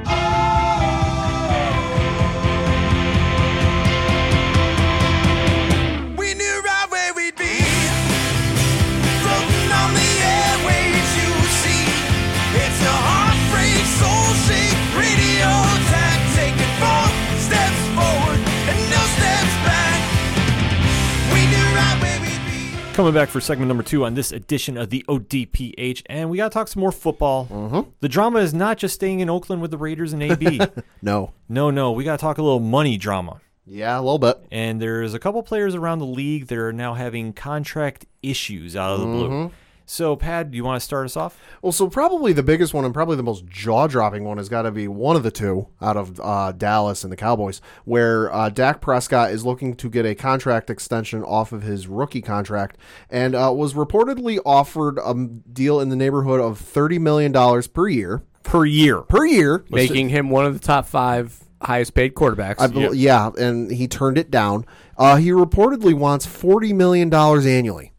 [22.93, 26.51] Coming back for segment number two on this edition of the ODPH, and we got
[26.51, 27.47] to talk some more football.
[27.47, 27.89] Mm-hmm.
[28.01, 30.59] The drama is not just staying in Oakland with the Raiders and AB.
[31.01, 31.31] No.
[31.49, 33.41] no, no, we got to talk a little money drama.
[33.65, 34.37] Yeah, a little bit.
[34.51, 38.91] And there's a couple players around the league that are now having contract issues out
[38.93, 39.29] of the blue.
[39.29, 39.53] Mm-hmm.
[39.91, 41.37] So, Pad, do you want to start us off?
[41.61, 44.61] Well, so probably the biggest one and probably the most jaw dropping one has got
[44.61, 48.47] to be one of the two out of uh, Dallas and the Cowboys, where uh,
[48.47, 52.77] Dak Prescott is looking to get a contract extension off of his rookie contract
[53.09, 55.13] and uh, was reportedly offered a
[55.51, 57.33] deal in the neighborhood of $30 million
[57.73, 58.23] per year.
[58.43, 59.01] Per year.
[59.01, 59.65] Per year.
[59.69, 62.61] Making him one of the top five highest paid quarterbacks.
[62.61, 63.29] I bel yeah.
[63.37, 64.65] and he turned it down.
[64.97, 67.90] Uh, he reportedly wants $40 million annually.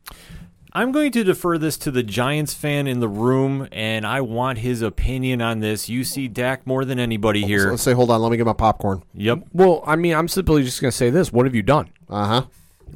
[0.74, 4.58] I'm going to defer this to the Giants fan in the room, and I want
[4.58, 5.90] his opinion on this.
[5.90, 7.70] You see Dak more than anybody here.
[7.70, 9.02] let's say, hold on, let me get my popcorn.
[9.12, 9.44] Yep.
[9.52, 11.90] well, I mean, I'm simply just going to say this: What have you done?
[12.08, 12.46] Uh huh.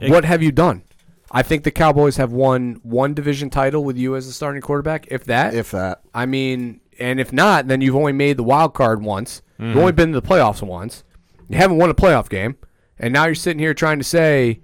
[0.08, 0.82] What have you done?
[1.30, 5.06] I think the Cowboys have won one division title with you as the starting quarterback,
[5.10, 5.54] if that.
[5.54, 6.00] If that.
[6.14, 9.42] I mean, and if not, then you've only made the wild card once.
[9.58, 11.02] You've only been to the playoffs once.
[11.48, 12.56] You haven't won a playoff game,
[12.98, 14.60] and now you're sitting here trying to say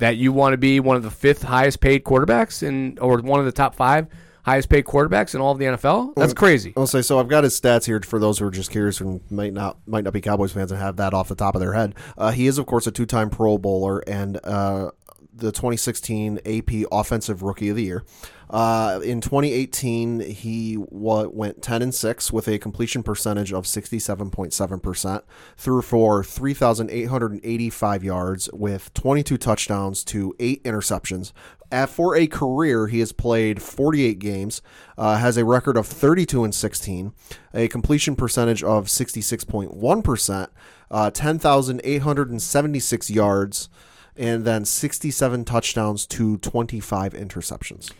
[0.00, 3.40] that you want to be one of the fifth highest paid quarterbacks in, or one
[3.40, 4.08] of the top five
[4.42, 6.14] highest paid quarterbacks in all of the NFL.
[6.16, 6.72] That's crazy.
[6.76, 7.18] I'll say so.
[7.20, 10.04] I've got his stats here for those who are just curious and might not might
[10.04, 11.94] not be Cowboys fans and have that off the top of their head.
[12.18, 14.90] Uh, he is, of course, a two time Pro Bowler and uh,
[15.32, 18.04] the 2016 AP Offensive Rookie of the Year.
[18.50, 24.82] Uh, in 2018, he wa went 10 and six with a completion percentage of 67.7
[24.82, 25.24] percent,
[25.56, 31.30] threw for 3,885 yards with 22 touchdowns to eight interceptions.
[31.70, 34.60] Uh, for a career, he has played 48 games,
[34.98, 37.12] uh, has a record of 32 and 16,
[37.54, 40.50] a completion percentage of 66.1 percent,
[40.90, 43.68] uh, 10,876 yards,
[44.16, 47.92] and then 67 touchdowns to 25 interceptions.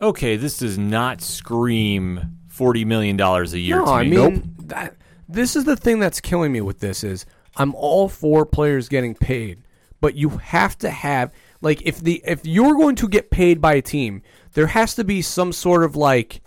[0.00, 4.16] Okay, this does not scream forty million dollars a year No, to I me.
[4.16, 4.94] mean that.
[5.28, 9.14] This is the thing that's killing me with this is I'm all for players getting
[9.14, 9.62] paid,
[10.00, 13.74] but you have to have like if the if you're going to get paid by
[13.74, 16.42] a team, there has to be some sort of like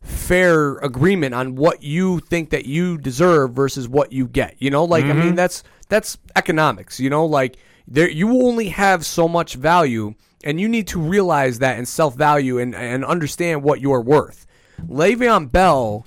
[0.00, 4.54] fair agreement on what you think that you deserve versus what you get.
[4.58, 5.34] You know, like I mean mm-hmm.
[5.34, 7.56] that's that's economics, you know, like
[7.88, 12.58] there you only have so much value and you need to realize that and self-value
[12.58, 14.46] and and understand what you're worth.
[14.86, 16.06] Le'Veon Bell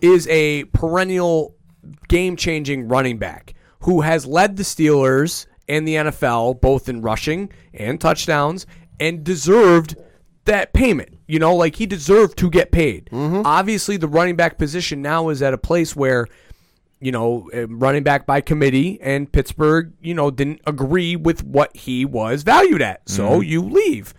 [0.00, 1.56] is a perennial
[2.08, 7.50] game changing running back who has led the Steelers and the NFL both in rushing
[7.72, 8.66] and touchdowns
[9.00, 9.96] and deserved
[10.44, 11.18] that payment.
[11.26, 13.08] You know, like he deserved to get paid.
[13.10, 13.42] Mm-hmm.
[13.44, 16.26] Obviously, the running back position now is at a place where,
[17.02, 21.76] you know, uh, running back by committee and Pittsburgh, you know, didn't agree with what
[21.76, 23.08] he was valued at.
[23.08, 24.14] So you leave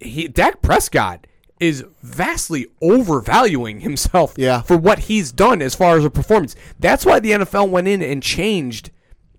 [0.00, 1.26] he Dak Prescott
[1.58, 4.62] is vastly overvaluing himself Yeah.
[4.62, 6.54] for what he's done as far as a performance.
[6.78, 8.90] That's why the NFL went in and changed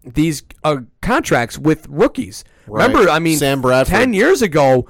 [0.03, 2.43] these uh, contracts with rookies.
[2.67, 2.87] Right.
[2.87, 3.95] Remember, I mean, Sam Bradford.
[3.95, 4.85] 10 years ago,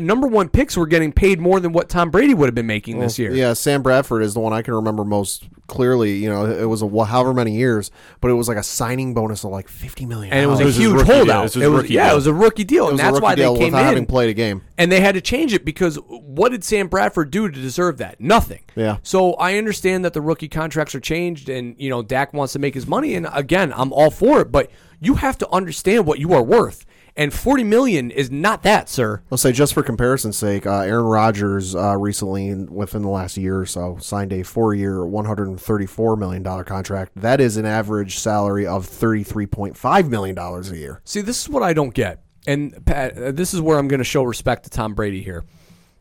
[0.00, 3.00] number one picks were getting paid more than what Tom Brady would have been making
[3.00, 3.32] this year.
[3.34, 6.16] Yeah, Sam Bradford is the one I can remember most clearly.
[6.16, 9.14] You know, it was a wh- however many years, but it was like a signing
[9.14, 10.32] bonus of like fifty million.
[10.32, 11.16] And it was a This is huge rookie deal.
[11.16, 11.42] holdout.
[11.44, 12.12] This is It was, yeah, deal.
[12.12, 13.84] it was a rookie deal, and that's rookie why they came without in.
[13.86, 14.62] having played a game.
[14.78, 18.20] And they had to change it because what did Sam Bradford do to deserve that?
[18.20, 18.60] Nothing.
[18.74, 18.98] Yeah.
[19.02, 22.58] So I understand that the rookie contracts are changed and, you know, Dak wants to
[22.58, 23.14] make his money.
[23.14, 26.84] And again, I'm all for it, but you have to understand what you are worth.
[27.16, 29.22] And 40 million is not that, sir.
[29.30, 33.60] I'll say just for comparison's sake, uh, Aaron Rodgers uh, recently, within the last year
[33.60, 37.12] or so, signed a four-year, one hundred and thirty-four million dollar contract.
[37.14, 41.00] That is an average salary of thirty-three point five million dollars a year.
[41.04, 42.20] See, this is what I don't get.
[42.48, 45.44] And Pat, uh, this is where I'm going to show respect to Tom Brady here.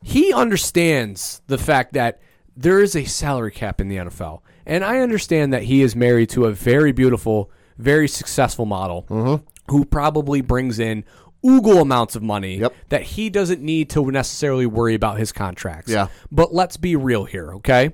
[0.02, 2.22] He understands the fact that
[2.58, 4.42] there is a salary cap in the NFL.
[4.66, 9.46] And I understand that he is married to a very beautiful, very successful model Mm-hmm.
[9.70, 11.04] Who probably brings in
[11.46, 12.74] oogle amounts of money Yep.
[12.90, 15.92] that he doesn't need to necessarily worry about his contracts.
[15.92, 16.08] Yeah.
[16.32, 17.92] But let's be real here, okay?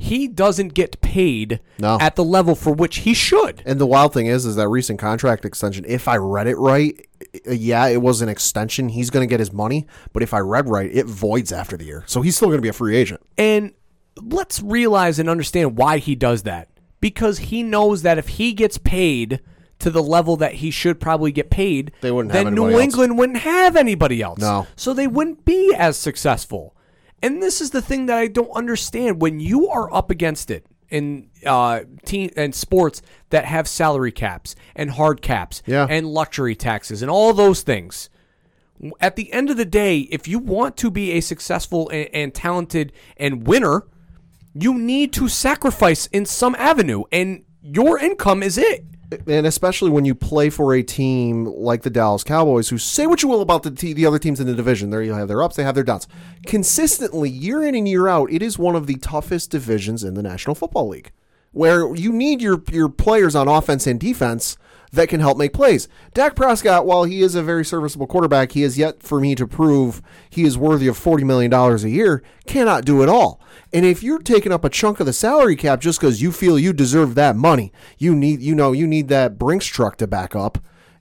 [0.00, 1.98] He doesn't get paid No.
[2.00, 3.62] at the level for which he should.
[3.66, 5.84] And the wild thing is, is that recent contract extension.
[5.88, 6.98] If I read it right,
[7.50, 8.90] yeah, it was an extension.
[8.90, 11.84] He's going to get his money, but if I read right, it voids after the
[11.84, 13.20] year, so he's still going to be a free agent.
[13.36, 13.72] And
[14.22, 16.68] let's realize and understand why he does that.
[17.00, 19.40] Because he knows that if he gets paid
[19.80, 22.74] to the level that he should probably get paid, They wouldn't have then New anybody
[22.74, 22.82] else.
[22.94, 24.38] England wouldn't have anybody else.
[24.40, 24.66] No.
[24.76, 26.74] So they wouldn't be as successful.
[27.22, 29.20] And this is the thing that I don't understand.
[29.20, 34.54] When you are up against it in uh, team and sports that have salary caps
[34.74, 35.86] and hard caps Yeah.
[35.88, 38.08] and luxury taxes and all those things,
[39.00, 42.34] at the end of the day, if you want to be a successful and, and
[42.34, 43.86] talented and winner,
[44.54, 48.84] you need to sacrifice in some avenue, and your income is it.
[49.26, 53.22] And especially when you play for a team like the Dallas Cowboys, who say what
[53.22, 55.42] you will about the te- the other teams in the division, there you have their
[55.42, 56.06] ups, they have their downs.
[56.46, 60.22] Consistently, year in and year out, it is one of the toughest divisions in the
[60.22, 61.12] National Football League,
[61.52, 64.56] where you need your your players on offense and defense
[64.92, 65.88] that can help make plays.
[66.14, 69.46] Dak Prescott, while he is a very serviceable quarterback, he has yet for me to
[69.46, 72.22] prove he is worthy of forty million dollars a year.
[72.46, 73.40] Cannot do it all.
[73.72, 76.58] And if you're taking up a chunk of the salary cap just because you feel
[76.58, 80.34] you deserve that money, you need you know you need that Brinks truck to back
[80.34, 80.58] up.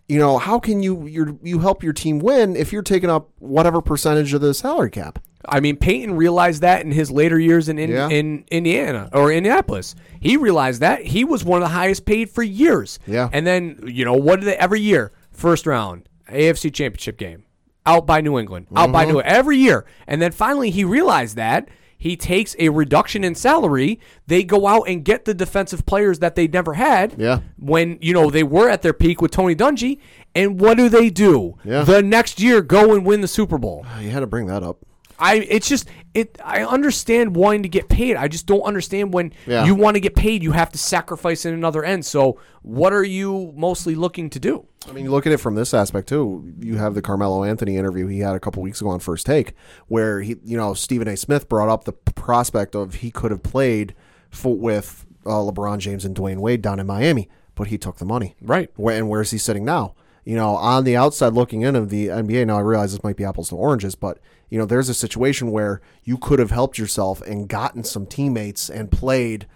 [0.08, 3.30] You know how can you you you help your team win if you're taking up
[3.40, 5.20] whatever percentage of the salary cap?
[5.48, 8.10] I mean, Peyton realized that in his later years in in, Yeah.
[8.10, 9.96] in Indiana or Indianapolis.
[10.20, 13.00] He realized that he was one of the highest paid for years.
[13.08, 13.30] Yeah.
[13.32, 17.44] And then you know what did they every year first round AFC Championship game
[17.86, 19.14] out by New England out by mm-hmm.
[19.14, 23.34] New England, every year, and then finally he realized that he takes a reduction in
[23.34, 24.00] salary.
[24.28, 27.16] They go out and get the defensive players that they never had.
[27.18, 27.40] Yeah.
[27.58, 30.00] When you know they were at their peak with Tony Dungy,
[30.36, 31.58] and what do they do?
[31.64, 31.84] Yeah.
[31.84, 33.86] The next year, go and win the Super Bowl.
[34.02, 34.78] You had to bring that up.
[35.20, 38.16] I it's just it I understand wanting to get paid.
[38.18, 39.66] I just don't understand when Yeah.
[39.66, 42.06] you want to get paid, you have to sacrifice in another end.
[42.06, 44.66] So what are you mostly looking to do?
[44.88, 46.54] I mean, you look at it from this aspect too.
[46.60, 49.54] You have the Carmelo Anthony interview he had a couple weeks ago on First Take,
[49.88, 51.18] where he, you know, Stephen A.
[51.18, 53.94] Smith brought up the p- prospect of he could have played
[54.30, 58.06] for, with uh, LeBron James and Dwyane Wade down in Miami, but he took the
[58.06, 58.36] money.
[58.42, 58.70] Right.
[58.78, 59.94] Where, and where's he sitting now?
[60.24, 62.48] You know, on the outside looking in of the NBA.
[62.48, 65.52] Now I realize this might be apples to oranges, but you know, there's a situation
[65.52, 69.48] where you could have helped yourself and gotten some teammates and played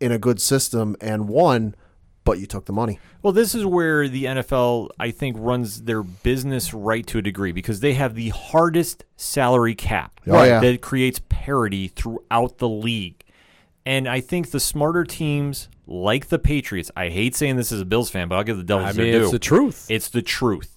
[0.00, 1.74] in a good system and won,
[2.24, 2.98] but you took the money.
[3.22, 7.52] Well, this is where the NFL, I think, runs their business right to a degree
[7.52, 10.60] because they have the hardest salary cap Oh, yeah.
[10.60, 13.22] that creates parity throughout the league.
[13.84, 17.84] And I think the smarter teams, like the Patriots, I hate saying this as a
[17.84, 19.22] Bills fan, but I'll give the Devils I their mean, due.
[19.22, 19.86] it's the truth.
[19.88, 20.75] It's the truth.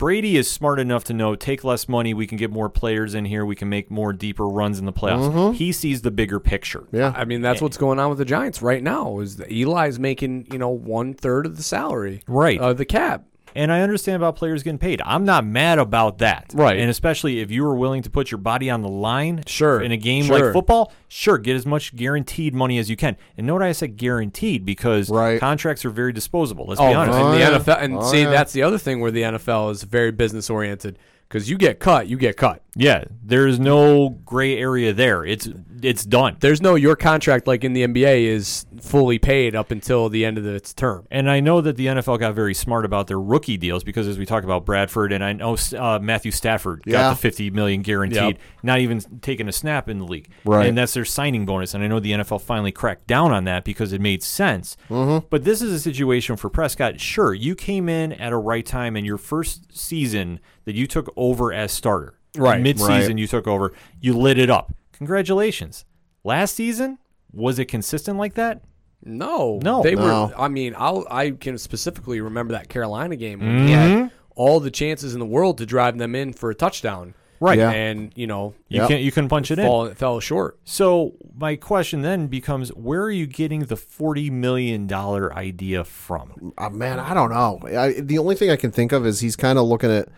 [0.00, 3.26] Brady is smart enough to know take less money, we can get more players in
[3.26, 5.54] here, we can make more deeper runs in the playoffs.
[5.54, 6.80] He sees the bigger picture.
[6.80, 6.96] Mm-hmm.
[6.96, 7.12] Yeah.
[7.14, 9.20] I mean, that's what's going on with the Giants right now.
[9.20, 12.58] Is that Eli's making you know one third of the salary, Right.
[12.58, 13.24] Uh, the cap.
[13.54, 15.00] And I understand about players getting paid.
[15.04, 16.50] I'm not mad about that.
[16.54, 16.78] Right.
[16.78, 19.80] And especially if you were willing to put your body on the line Sure.
[19.80, 20.38] in a game Sure.
[20.46, 23.16] like football, sure, get as much guaranteed money as you can.
[23.36, 25.40] And note I said guaranteed because Right.
[25.40, 26.66] contracts are very disposable.
[26.68, 27.18] Let's Oh, be honest.
[27.18, 27.50] and Oh, the yeah.
[27.58, 28.30] NFL, and Oh, see, yeah.
[28.30, 32.08] that's the other thing where the NFL is very business oriented because you get cut,
[32.08, 32.62] you get cut.
[32.76, 35.24] Yeah, there's no gray area there.
[35.24, 35.48] It's
[35.82, 36.36] it's done.
[36.40, 40.36] There's no your contract like in the NBA is fully paid up until the end
[40.36, 41.06] of the, its term.
[41.10, 44.18] And I know that the NFL got very smart about their rookie deals because, as
[44.18, 47.10] we talk about Bradford, and I know uh, Matthew Stafford got Yeah.
[47.10, 48.38] the fifty million guaranteed, Yep.
[48.62, 50.66] not even taking a snap in the league, Right.
[50.68, 51.74] And that's their signing bonus.
[51.74, 54.76] And I know the NFL finally cracked down on that because it made sense.
[54.90, 55.26] Mm-hmm.
[55.30, 57.00] But this is a situation for Prescott.
[57.00, 61.12] Sure, you came in at a right time in your first season that you took
[61.16, 62.14] over as starter.
[62.36, 62.60] Right.
[62.60, 63.18] mid-season Right.
[63.18, 64.72] you took over, you lit it up.
[64.92, 65.84] Congratulations.
[66.24, 66.98] Last season
[67.32, 68.62] was it consistent like that?
[69.04, 69.82] No, No.
[69.82, 70.26] they No.
[70.26, 70.32] were.
[70.40, 74.70] I mean, I'll, I can specifically remember that Carolina game when he had all the
[74.70, 77.14] chances in the world to drive them in for a touchdown.
[77.42, 77.56] Right.
[77.58, 77.70] Yeah.
[77.70, 78.88] and you know, You Yep.
[78.90, 79.64] can't you couldn't punch it in.
[79.66, 80.58] fall, fell short.
[80.64, 86.52] So my question then becomes, where are you getting the forty million dollar idea from?
[86.58, 87.58] Uh, man, I don't know.
[87.66, 90.10] I, the only thing I can think of is he's kind of looking at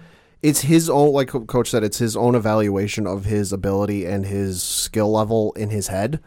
[0.43, 4.63] it's his own, like Coach said, it's his own evaluation of his ability and his
[4.63, 6.21] skill level in his head.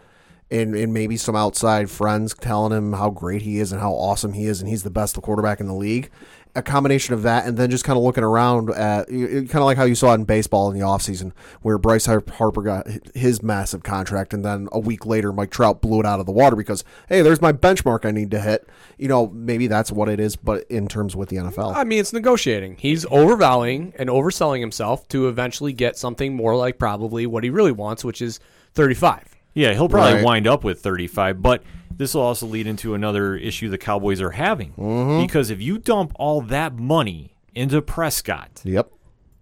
[0.51, 4.33] And, and maybe some outside friends telling him how great he is and how awesome
[4.33, 6.11] he is and he's the best quarterback in the league.
[6.55, 9.75] A combination of that and then just kind of looking around at kind of like
[9.77, 13.83] how you saw it in baseball in the offseason where Bryce Harper got his massive
[13.83, 16.83] contract and then a week later Mike Trout blew it out of the water because
[17.09, 20.37] hey there's my benchmark I need to hit you know maybe that's what it is
[20.37, 22.77] but in terms with the NFL I mean, it's negotiating.
[22.79, 27.73] He's overvaluing and overselling himself to eventually get something more like probably what he really
[27.73, 28.39] wants, which is
[28.73, 29.35] thirty-five.
[29.53, 30.23] Yeah, he'll probably Right.
[30.23, 31.63] wind up with thirty five, but
[31.97, 34.73] this will also lead into another issue the Cowboys are having.
[34.73, 35.21] Mm-hmm.
[35.21, 38.91] Because if you dump all that money into Prescott, yep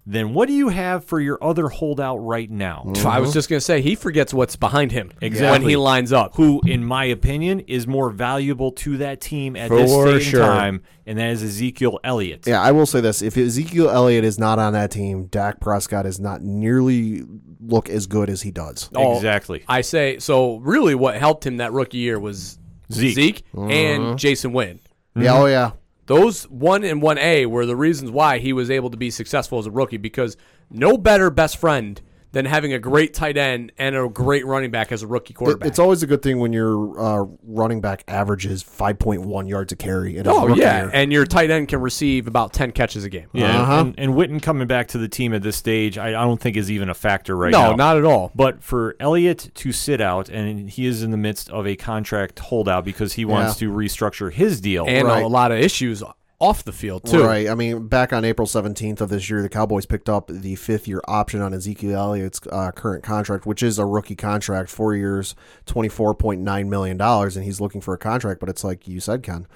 [0.05, 2.91] then what do you have for your other holdout right now?
[3.05, 5.59] I was just gonna say he forgets what's behind him exactly.
[5.59, 6.35] when he lines up.
[6.35, 10.41] Who, in my opinion, is more valuable to that team at For this stage sure.
[10.41, 12.45] in time, and that is Ezekiel Elliott.
[12.45, 16.05] yeah I will say this if Ezekiel Elliott is not on that team Dak Prescott
[16.05, 17.23] is not nearly
[17.61, 19.63] look as good as he does Oh, Exactly.
[19.67, 20.57] I say so.
[20.57, 22.59] Really, what helped him that rookie year was
[22.91, 23.43] Zeke.
[23.53, 24.15] and mm-hmm.
[24.17, 24.79] Jason Witten.
[25.15, 25.71] yeah oh yeah
[26.05, 29.59] Those one and one A were the reasons why he was able to be successful
[29.59, 30.35] as a rookie because
[30.69, 32.01] no better best friend
[32.33, 35.67] than having a great tight end and a great running back as a rookie quarterback.
[35.67, 40.17] it's always a good thing when your uh, running back averages 5.1 yards a carry
[40.17, 40.91] in his oh rookie yeah, year.
[40.93, 43.27] and your tight end can receive about ten catches a game.
[43.33, 43.73] Yeah, Uh-huh.
[43.81, 46.57] and, and Witten coming back to the team at this stage, I, I don't think
[46.57, 47.69] is even a factor right no, now.
[47.71, 48.31] No, not at all.
[48.35, 52.39] But for Elliott to sit out, and he is in the midst of a contract
[52.39, 53.67] holdout because he wants Yeah.
[53.69, 54.85] to restructure his deal.
[54.87, 55.23] And Right.
[55.23, 56.01] a lot of issues
[56.43, 57.23] off the field too.
[57.23, 57.47] Right.
[57.47, 60.87] I mean, back on April 17th of this year, the Cowboys picked up the fifth
[60.87, 65.35] year option on Ezekiel Elliott's uh, current contract, which is a rookie contract, four years,
[65.67, 66.99] $24.9 million.
[67.01, 68.39] And he's looking for a contract.
[68.39, 69.47] But it's like you said, Ken,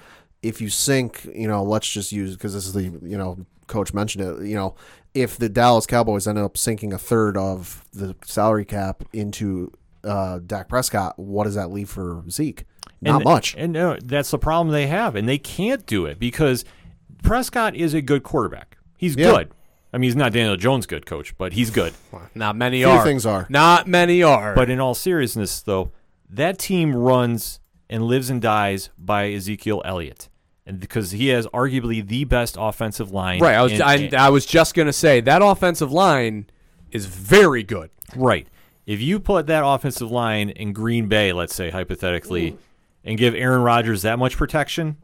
[0.42, 3.92] if you sink, you know, let's just use, because this is the, you know, coach
[3.92, 4.74] mentioned it, you know,
[5.14, 9.72] if the Dallas Cowboys ended up sinking a third of the salary cap into
[10.04, 12.64] uh, Dak Prescott, what does that leave for Zeke?
[13.00, 13.54] Not And- much.
[13.58, 16.64] And no, that's the problem they have, and they can't do it because
[17.22, 18.78] Prescott is a good quarterback.
[18.96, 19.32] He's Yeah.
[19.32, 19.48] good.
[19.92, 21.94] I mean, he's not Daniel Jones good coach, but he's good.
[22.34, 23.02] Not many Few are.
[23.02, 23.46] things are.
[23.48, 24.54] Not many are.
[24.54, 25.92] But in all seriousness, though,
[26.28, 27.58] that team runs
[27.88, 30.28] and lives and dies by Ezekiel Elliott,
[30.66, 33.40] and because he has arguably the best offensive line.
[33.40, 36.48] right, I was in- I, I was just gonna say that offensive line
[36.90, 37.88] is very good.
[38.14, 38.46] right.
[38.84, 42.56] If you put that offensive line in Green Bay, let's say hypothetically,
[43.04, 44.96] and give Aaron Rodgers that much protection,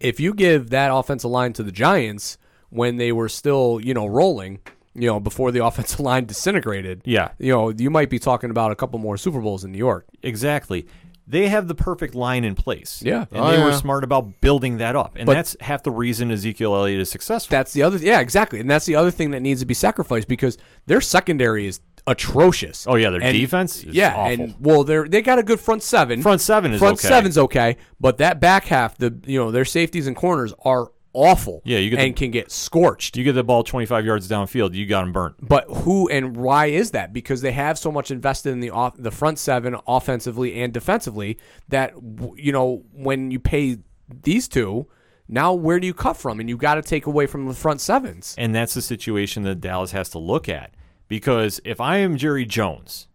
[0.00, 2.38] If you give that offensive line to the Giants
[2.70, 4.60] when they were still, you know, rolling,
[4.94, 7.30] you know, before the offensive line disintegrated, Yeah.
[7.38, 10.06] you know, you might be talking about a couple more Super Bowls in New York.
[10.22, 10.86] exactly.
[11.28, 13.02] They have the perfect line in place.
[13.04, 13.24] Yeah.
[13.32, 15.16] And Oh, they were smart about building that up.
[15.16, 17.52] And But- that's half the reason Ezekiel Elliott is successful.
[17.52, 20.28] That's the other, yeah, exactly, and that's the other thing that needs to be sacrificed
[20.28, 22.86] because their secondary is atrocious.
[22.86, 24.44] Oh, yeah, their And- defense is yeah, awful.
[24.44, 26.22] and well, they're they got a good front seven.
[26.22, 27.08] Front seven is front okay.
[27.08, 31.62] seven's okay, but that back half, the you know their safeties and corners are awful.
[31.64, 33.16] Yeah, you get the- and can get scorched.
[33.16, 35.34] you get the ball 25 yards downfield, you got them burnt.
[35.40, 37.12] But who and why is that?
[37.12, 41.38] Because they have so much invested in the off, the front seven offensively and defensively
[41.68, 41.94] that
[42.36, 43.78] you know when you pay
[44.22, 44.86] these two,
[45.26, 46.38] now where do you cut from?
[46.38, 48.34] And you got to take away from the front sevens.
[48.38, 50.72] And that's the situation that Dallas has to look at.
[51.08, 53.08] Because if I am Jerry Jones,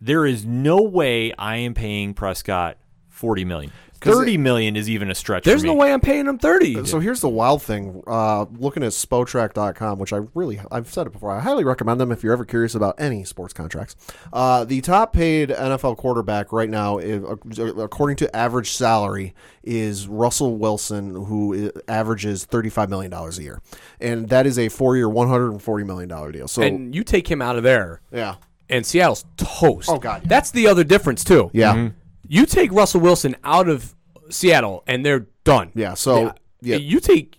[0.00, 3.72] there is no way I am paying Prescott 40 million.
[4.00, 6.84] 30 million is even a stretch There's for no way I'm paying them thirty.
[6.86, 8.02] So here's the wild thing.
[8.06, 12.12] Uh, looking at Spotrac.com, which I really, I've said it before, I highly recommend them
[12.12, 13.96] if you're ever curious about any sports contracts.
[14.32, 17.24] Uh, the top paid NFL quarterback right now, is,
[17.58, 23.60] according to average salary, is Russell Wilson, who averages $35 million a year.
[24.00, 26.48] And that is a four year, $140 million deal.
[26.48, 28.36] So, and you take him out of there, yeah.
[28.68, 29.88] and Seattle's toast.
[29.88, 30.28] Oh, God, yeah.
[30.28, 31.50] that's the other difference too.
[31.52, 31.90] Yeah.
[32.28, 33.94] You take Russell Wilson out of
[34.30, 35.72] Seattle, and they're done.
[35.74, 36.76] Yeah, so, yeah.
[36.76, 37.38] you take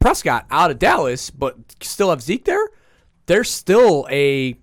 [0.00, 2.66] Prescott out of Dallas, but still have Zeke there.
[3.26, 4.56] They're still a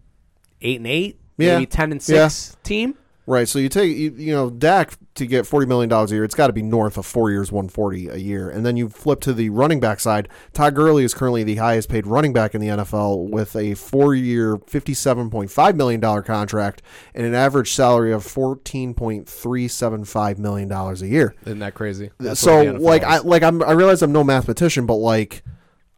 [0.62, 1.56] eight and eight, Yeah.
[1.56, 2.28] maybe ten and Yeah.
[2.28, 2.96] six team.
[3.26, 3.48] Right.
[3.48, 6.26] So you take you, you know Dak to get forty million dollars a year.
[6.26, 8.50] It's got to be north of four years, one forty a year.
[8.50, 10.28] And then you flip to the running back side.
[10.52, 14.14] Todd Gurley is currently the highest paid running back in the NFL with a four
[14.14, 16.82] year, fifty seven point five million dollar contract
[17.14, 21.34] and an average salary of fourteen point three seven five million dollars a year.
[21.46, 22.08] Isn't that crazy?
[22.08, 24.86] Uh, That's so what the NFL like I like I'm, I realize I'm no mathematician,
[24.86, 25.44] but like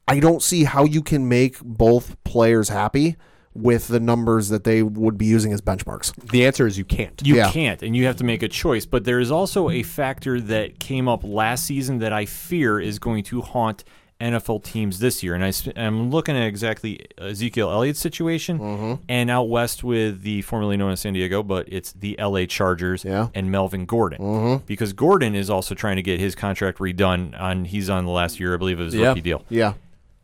[0.07, 3.15] I don't see how you can make both players happy
[3.55, 6.13] with the numbers that they would be using as benchmarks.
[6.31, 7.21] the answer is you can't.
[7.25, 7.51] You Yeah.
[7.51, 8.85] can't, and you have to make a choice.
[8.85, 12.99] But there is also a factor that came up last season that I fear is
[12.99, 13.83] going to haunt
[14.21, 15.35] NFL teams this year.
[15.35, 18.93] And I, sp- I'm looking at exactly Ezekiel Elliott's situation, Mm-hmm.
[19.09, 23.03] and out west with the formerly known as San Diego, but it's the LA Chargers
[23.03, 23.27] Yeah.
[23.35, 24.19] and Melvin Gordon.
[24.21, 24.63] Mm-hmm.
[24.65, 27.37] Because Gordon is also trying to get his contract redone.
[27.39, 29.09] On he's on the last year, I believe, of his Yeah.
[29.09, 29.43] rookie deal.
[29.49, 29.73] Yeah.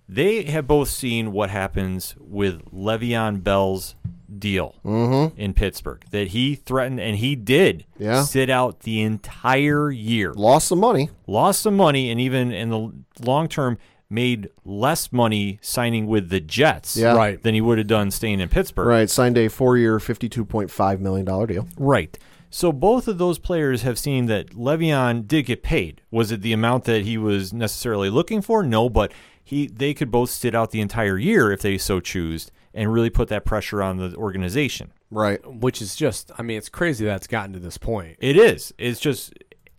[0.09, 3.95] They have both seen what happens with Le'Veon Bell's
[4.37, 5.39] deal mm-hmm.
[5.39, 6.03] in Pittsburgh.
[6.11, 8.23] That he threatened, and he did Yeah.
[8.23, 11.09] sit out the entire year, Lost some money.
[11.27, 12.91] lost some money, and even in the
[13.21, 13.77] long term
[14.09, 17.13] made less money signing with the Jets Yeah.
[17.15, 17.41] Right.
[17.41, 18.87] than he would have done staying in Pittsburgh.
[18.87, 21.67] Right, signed a four-year, fifty-two point five million dollar deal.
[21.77, 22.17] Right.
[22.49, 26.01] So both of those players have seen that Le'Veon did get paid.
[26.11, 28.61] Was it the amount that he was necessarily looking for?
[28.63, 29.13] No, but
[29.51, 33.09] he they could both sit out the entire year if they so choose and really
[33.09, 34.93] put that pressure on the organization.
[35.09, 35.45] Right.
[35.45, 38.15] which is just, I mean, it's crazy that it's gotten to this point.
[38.21, 38.73] It is.
[38.77, 39.33] It's just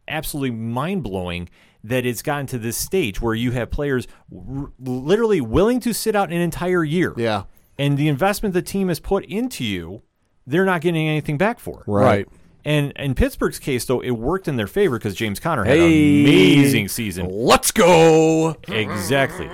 [0.07, 1.49] absolutely mind blowing
[1.83, 6.15] that it's gotten to this stage where you have players r- literally willing to sit
[6.15, 7.15] out an entire year.
[7.17, 7.45] Yeah.
[7.79, 10.03] And the investment the team has put into you,
[10.47, 11.81] they're not getting anything back for.
[11.81, 11.91] It.
[11.91, 12.29] Right.
[12.65, 16.21] And in Pittsburgh's case, though, it worked in their favor because James Conner had Hey.
[16.23, 17.29] an amazing season.
[17.31, 18.57] Let's go.
[18.69, 19.51] Exactly.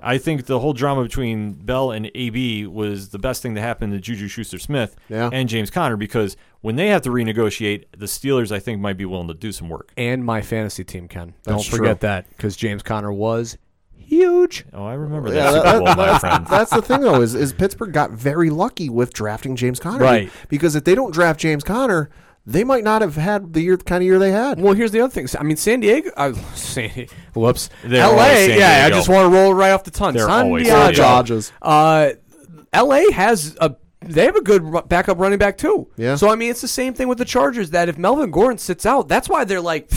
[0.00, 3.92] I think the whole drama between Bell and AB was the best thing that happened
[3.92, 5.28] to Juju Schuster Smith Yeah.
[5.32, 9.04] and James Conner because when they have to renegotiate, the Steelers, I think, might be
[9.04, 9.90] willing to do some work.
[9.96, 11.34] And my fantasy team, Ken.
[11.44, 12.08] That's Don't forget true.
[12.08, 13.58] that because James Conner was
[13.96, 14.64] huge.
[14.72, 16.46] Oh, I remember Yeah, that that- Super Bowl, my friend.
[16.48, 20.02] That's the thing, though, is, is Pittsburgh got very lucky with drafting James Conner.
[20.02, 20.30] Right.
[20.48, 22.08] Because if they don't draft James Conner,
[22.48, 24.58] they might not have had the year the kind of year they had.
[24.60, 25.28] Well, here's the other thing.
[25.38, 26.10] I mean, San Diego.
[26.16, 27.68] Uh, San, whoops.
[27.84, 28.12] They're L.A.
[28.12, 30.14] always San yeah, I just want to roll right off the tongue.
[30.14, 30.70] They're San Diego.
[30.70, 31.52] San Dodgers.
[31.60, 32.10] Uh,
[32.72, 33.12] L.A.
[33.12, 33.76] has a.
[34.00, 35.88] They have a good backup running back too.
[35.96, 36.14] Yeah.
[36.14, 37.70] So I mean, it's the same thing with the Chargers.
[37.70, 39.90] That if Melvin Gordon sits out, that's why they're like,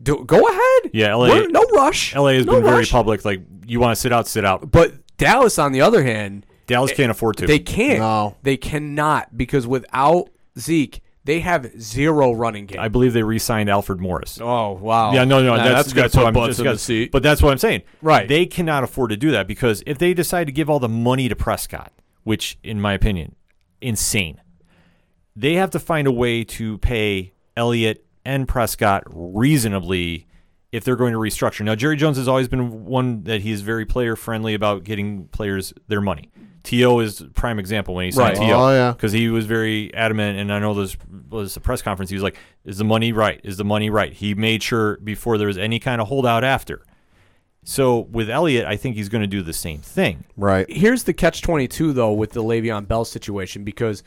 [0.00, 0.90] do, go ahead.
[0.94, 2.14] Yeah, LA We're- no rush.
[2.14, 3.24] LA has No been very public.
[3.24, 4.70] Like, you want to sit out, sit out.
[4.70, 7.46] But Dallas, on the other hand, Dallas can't afford to.
[7.46, 7.98] They can't.
[7.98, 8.36] No.
[8.42, 12.80] They cannot because without Zeke, they have zero running game.
[12.80, 14.38] I believe they re-signed Alfred Morris.
[14.40, 15.12] oh wow.
[15.12, 17.12] Yeah, no, no, Nah, that's, gonna that's what I'm just in the gonna- seat.
[17.12, 17.82] But that's what I'm saying.
[18.00, 18.26] Right.
[18.28, 21.28] They cannot afford to do that because if they decide to give all the money
[21.28, 21.92] to Prescott,
[22.24, 23.36] which in my opinion,
[23.80, 24.40] insane,
[25.36, 30.26] they have to find a way to pay Elliott and Prescott reasonably
[30.72, 31.64] if they're going to restructure.
[31.64, 35.28] Now, Jerry Jones has always been one that he is very player friendly about getting
[35.28, 36.30] players their money.
[36.62, 37.00] T.O.
[37.00, 38.46] is a prime example when he signed Right.
[38.46, 38.56] T.O.
[38.56, 38.92] Oh, yeah.
[38.92, 40.96] Because he was very adamant, and I know this
[41.28, 42.08] was a press conference.
[42.08, 43.40] He was like, "Is the money right?
[43.42, 46.84] Is the money right?" He made sure before there was any kind of holdout after.
[47.64, 50.24] So with Elliott, I think he's going to do the same thing.
[50.36, 50.66] Right.
[50.70, 54.02] here's the catch 22 though with the Le'Veon Bell situation because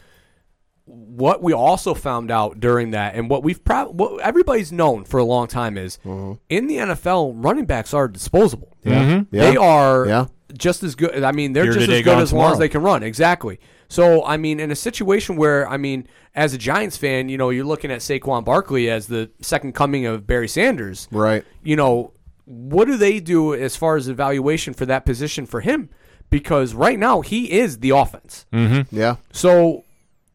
[0.85, 5.19] what we also found out during that and what we've prob- what everybody's known for
[5.19, 6.33] a long time is mm-hmm.
[6.49, 8.75] in the NFL running backs are disposable.
[8.85, 9.35] Mm-hmm.
[9.35, 9.49] Yeah.
[9.49, 10.25] They are Yeah.
[10.55, 11.23] just as good.
[11.23, 13.01] I mean, they're Here just as good gone as long as they can run.
[13.01, 13.59] Exactly.
[13.87, 17.49] So, I mean, in a situation where, I mean, as a Giants fan, you know,
[17.49, 21.07] you're looking at Saquon Barkley as the second coming of Barry Sanders.
[21.11, 21.45] Right.
[21.63, 22.11] You know,
[22.45, 25.89] what do they do as far as evaluation for that position for him?
[26.29, 28.45] Because right now he is the offense.
[28.51, 28.95] Mm-hmm.
[28.95, 29.17] Yeah.
[29.31, 29.84] So,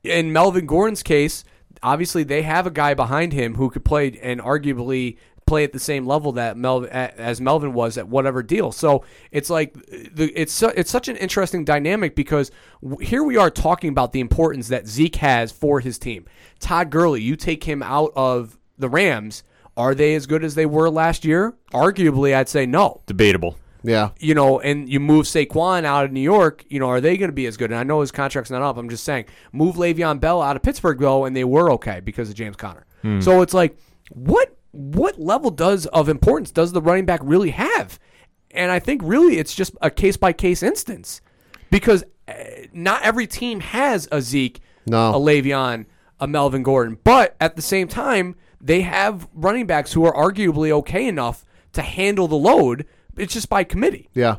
[0.03, 1.44] in Melvin Gordon's case,
[1.82, 5.80] obviously they have a guy behind him who could play and arguably play at the
[5.80, 8.70] same level that Mel as Melvin was at whatever deal.
[8.70, 12.53] So it's like the it's it's such an interesting dynamic because
[13.01, 16.26] here we are talking about the importance that Zeke has for his team.
[16.61, 19.42] Todd Gurley, you take him out of the Rams.
[19.76, 21.57] Are they as good as they were last year?
[21.72, 23.57] Arguably, I'd say no Debatable.
[23.83, 24.11] Yeah.
[24.18, 27.31] you know, and you move Saquon out of New York, you know, are they going
[27.31, 27.70] to be as good?
[27.70, 28.76] And I know his contract's not up.
[28.76, 32.28] I'm just saying, move Le'Veon Bell out of Pittsburgh though, and they were okay because
[32.28, 32.85] of James Conner.
[33.20, 33.78] So it's like,
[34.11, 37.99] what what level does of importance does the running back really have?
[38.51, 41.20] And I think really it's just a case by case instance
[41.70, 42.33] because uh,
[42.72, 45.11] not every team has a Zeke, No.
[45.11, 45.87] a Le'Veon,
[46.20, 50.70] a Melvin Gordon, but at the same time they have running backs who are arguably
[50.70, 52.85] okay enough to handle the load.
[53.16, 54.08] It's just by committee.
[54.14, 54.36] Yeah.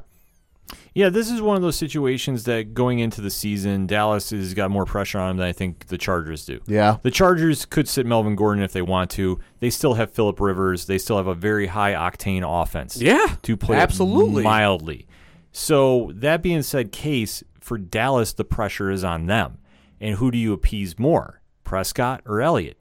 [0.93, 4.71] Yeah, this is one of those situations that going into the season, Dallas has got
[4.71, 6.59] more pressure on them than I think the Chargers do.
[6.65, 6.97] Yeah.
[7.01, 9.39] The Chargers could sit Melvin Gordon if they want to.
[9.59, 10.85] They still have Philip Rivers.
[10.85, 13.01] They still have a very high octane offense.
[13.01, 14.43] Yeah, to play absolutely.
[14.43, 15.07] mildly.
[15.53, 19.57] So that being said, case for Dallas, the pressure is on them.
[19.99, 22.77] And who do you appease more, Prescott or Elliott?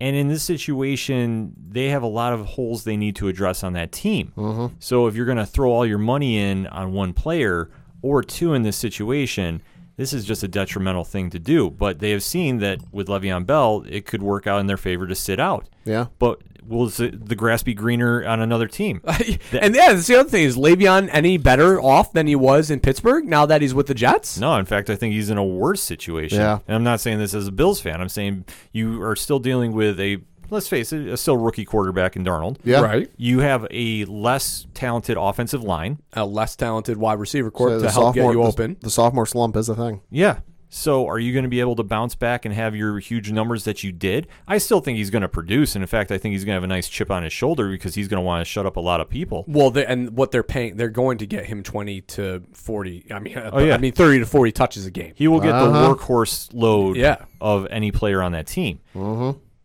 [0.00, 3.72] And in this situation, they have a lot of holes they need to address on
[3.72, 4.32] that team.
[4.36, 4.74] Mm-hmm.
[4.78, 7.70] So if you're going to throw all your money in on one player
[8.00, 9.60] or two in this situation,
[9.96, 11.68] this is just a detrimental thing to do.
[11.68, 15.08] But they have seen that with Le'Veon Bell, it could work out in their favor
[15.08, 15.68] to sit out.
[15.84, 16.06] Yeah.
[16.20, 19.00] But will the the grass be greener on another team?
[19.04, 22.80] and yeah, that's the other thing is Le'Veon any better off than he was in
[22.80, 24.38] Pittsburgh now that he's with the Jets?
[24.38, 26.38] No, in fact, I think he's in a worse situation.
[26.38, 26.58] Yeah.
[26.68, 28.00] And I'm not saying this as a Bills fan.
[28.00, 30.18] I'm saying you are still dealing with a,
[30.50, 32.58] let's face it, a still rookie quarterback in Darnold.
[32.64, 32.80] Yeah.
[32.80, 33.10] Right.
[33.16, 35.98] You have a less talented offensive line.
[36.12, 38.76] A less talented wide receiver So corps the to help get sophomore- you the- open.
[38.80, 40.00] The sophomore slump is a thing.
[40.10, 40.40] Yeah.
[40.70, 43.64] So are you going to be able to bounce back and have your huge numbers
[43.64, 44.26] that you did?
[44.46, 45.74] I still think he's going to produce.
[45.74, 47.70] And in fact, I think he's going to have a nice chip on his shoulder
[47.70, 49.44] because he's going to want to shut up a lot of people.
[49.48, 53.06] Well, they, and what they're paying, they're going to get him twenty to forty.
[53.10, 53.74] I mean, Oh, yeah.
[53.74, 55.14] I mean thirty to forty touches a game.
[55.16, 55.70] He will get Uh-huh.
[55.88, 57.24] the workhorse load Yeah.
[57.40, 58.80] of any player on that team.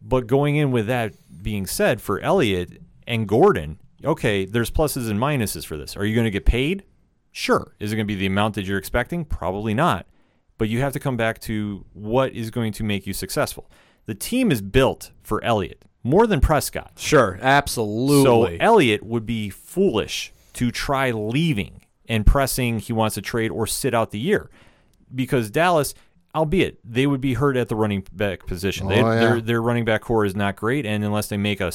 [0.01, 5.19] But going in with that being said, for Elliott and Gordon, okay, there's pluses and
[5.19, 5.95] minuses for this.
[5.97, 6.83] Are you going to get paid?
[7.31, 7.73] Sure.
[7.79, 9.25] Is it going to be the amount that you're expecting?
[9.25, 10.05] Probably not.
[10.63, 13.69] But you have to come back to what is going to make you successful.
[14.05, 16.93] The team is built for Elliott more than Prescott.
[16.95, 18.23] Sure, absolutely.
[18.57, 23.67] So Elliott would be foolish to try leaving and pressing he wants to trade or
[23.67, 24.49] sit out the year
[25.13, 25.93] because Dallas,
[26.33, 28.85] albeit they would be hurt at the running back position.
[28.85, 29.19] Oh, they, Oh, yeah.
[29.19, 31.73] their, their running back core is not great, and unless they make a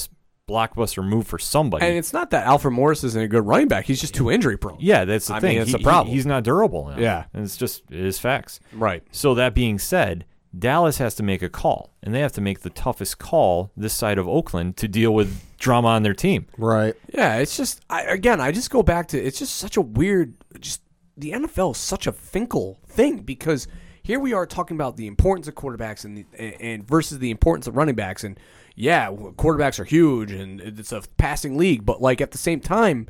[0.49, 3.85] blockbuster move for somebody, and it's not that Alfred Morris isn't a good running back;
[3.85, 4.79] he's just too injury prone.
[4.81, 5.55] yeah, that's the I thing.
[5.55, 6.09] mean, it's He- a problem.
[6.09, 6.89] he- he's not durable.
[6.89, 7.01] Enough.
[7.01, 7.25] Yeah.
[7.35, 8.59] and it's just it is facts.
[8.73, 9.03] Right.
[9.13, 10.25] So that being said,
[10.59, 13.93] Dallas has to make a call, and they have to make the toughest call this
[13.93, 16.47] side of Oakland to deal with drama on their team.
[16.57, 16.95] Right.
[17.15, 20.35] Yeah, it's just I, again, I just go back to it's just such a weird
[20.61, 20.83] just
[21.17, 23.67] the NFL is such a finkel thing because
[24.05, 27.67] here we are talking about the importance of quarterbacks and the, and versus the importance
[27.67, 28.39] of running backs and
[28.79, 33.09] yeah, quarterbacks are huge and it's a passing league, but like at the same time,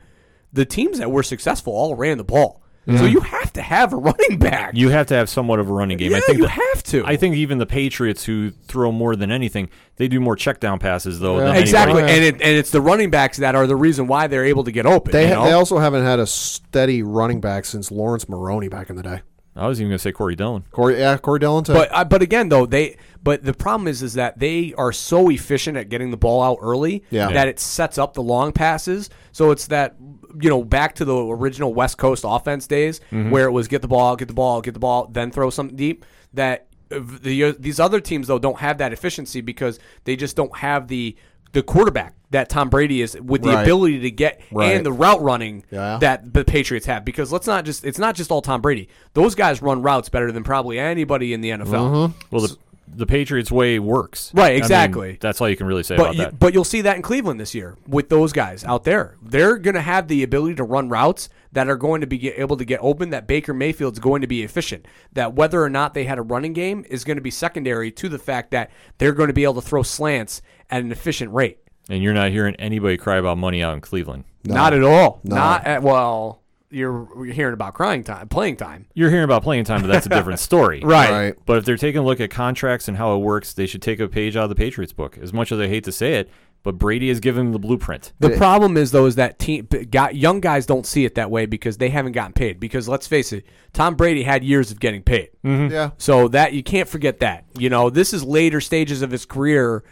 [0.52, 2.62] the teams that were successful all ran the ball.
[2.86, 3.08] So mm-hmm.
[3.08, 4.74] you have to have a running back.
[4.74, 6.12] You have to have somewhat of a running game.
[6.12, 7.04] yeah, I think you the- have to.
[7.04, 10.78] I think even the Patriots, who throw more than anything, they do more check down
[10.78, 11.38] passes though.
[11.38, 11.48] Yeah.
[11.48, 12.28] Than exactly, anybody.
[12.28, 14.72] and it, and it's the running backs that are the reason why they're able to
[14.72, 15.12] get open.
[15.12, 15.44] They you know?
[15.44, 19.20] they also haven't had a steady running back since Laurence Maroney back in the day.
[19.58, 20.64] I was even going to say Corey Dillon.
[20.70, 21.64] Corey, yeah, Corey Dillon.
[21.64, 21.72] Too.
[21.74, 25.28] But uh, but again though they but the problem is is that they are so
[25.30, 27.30] efficient at getting the ball out early Yeah.
[27.32, 29.10] that it sets up the long passes.
[29.32, 29.96] So it's that
[30.40, 33.88] you know back to the original West Coast offense days where it was get the
[33.88, 36.04] ball, get the ball, get the ball, then throw something deep.
[36.34, 40.56] That uh, the, these other teams though don't have that efficiency because they just don't
[40.56, 41.16] have the
[41.52, 43.62] the quarterback that Tom Brady is with the Right.
[43.62, 44.76] ability to get Right.
[44.76, 45.96] and the route running Yeah.
[46.00, 48.88] that the Patriots have because let's not just it's not just all Tom Brady.
[49.14, 51.90] Those guys run routes better than probably anybody in the NFL.
[52.08, 52.18] Mm-hmm.
[52.30, 52.56] Well, the,
[52.96, 54.30] the Patriots way works.
[54.34, 55.18] Right, I mean, exactly.
[55.20, 56.38] that's all you can really say But about you, that.
[56.38, 59.16] but you'll see that in Cleveland this year with those guys out there.
[59.22, 62.38] They're going to have the ability to run routes that are going to be get,
[62.38, 63.10] able to get open.
[63.10, 64.86] That Baker Mayfield's going to be efficient.
[65.14, 68.08] That whether or not they had a running game is going to be secondary to
[68.08, 70.40] the fact that they're going to be able to throw slants
[70.70, 71.58] at an efficient rate.
[71.90, 74.24] and you're not hearing anybody cry about money out in Cleveland.
[74.44, 75.20] Not at all.
[75.24, 76.42] Not at well.
[76.70, 78.84] You're, you're hearing about crying time, playing time.
[78.92, 80.80] You're hearing about playing time, but that's a different story.
[80.84, 81.10] Right.
[81.10, 81.34] right?
[81.46, 84.00] But if they're taking a look at contracts and how it works, they should take
[84.00, 85.16] a page out of the Patriots book.
[85.16, 86.30] As much as I hate to say it,
[86.62, 88.12] but Brady has given them the blueprint.
[88.18, 91.46] The problem is though is that team got young guys don't see it that way
[91.46, 92.60] because they haven't gotten paid.
[92.60, 95.30] Because let's face it, Tom Brady had years of getting paid.
[95.42, 95.72] Mm-hmm.
[95.72, 97.44] yeah, So that you can't forget that.
[97.56, 99.84] You know, this is later stages of his career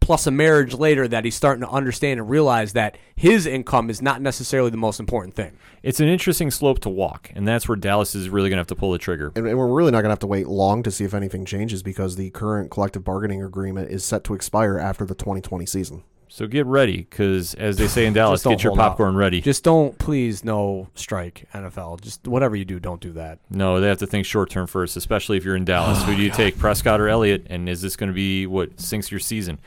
[0.00, 4.00] plus a marriage later that he's starting to understand and realize that his income is
[4.00, 5.56] not necessarily the most important thing.
[5.82, 8.66] It's an interesting slope to walk, and that's where Dallas is really going to have
[8.68, 9.32] to pull the trigger.
[9.34, 11.44] and, and we're really not going to have to wait long to see if anything
[11.44, 16.02] changes because the current collective bargaining agreement is set to expire after the 2020 season.
[16.28, 18.88] So get ready, because as they say in Dallas, don't get your hold out.
[18.90, 19.40] popcorn ready.
[19.40, 22.00] Just don't please no strike NFL.
[22.00, 23.38] Just whatever you do, don't do that.
[23.48, 26.02] No, they have to think short term first, especially if you're in Dallas.
[26.02, 27.46] Who do you take, Prescott or Elliott?
[27.48, 29.60] And is this going to be what sinks your season?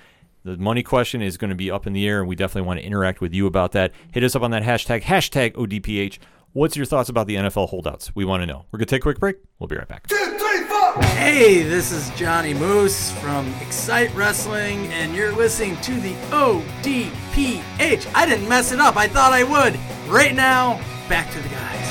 [0.50, 2.80] The money question is going to be up in the air, and we definitely want
[2.80, 3.91] to interact with you about that.
[4.12, 6.18] Hit us up on that hashtag, hashtag ODPH.
[6.54, 8.16] What's your thoughts about the NFL holdouts?
[8.16, 8.66] We want to know.
[8.72, 9.36] We're going to take a quick break.
[9.60, 10.08] We'll be right back.
[10.08, 11.04] Two, three, four.
[11.04, 18.12] Hey, this is Johnny Moose from Excite Wrestling, and you're listening to the ODPH.
[18.16, 19.80] I didn't mess it up, I thought I would.
[20.12, 21.88] Right now, back to the guys.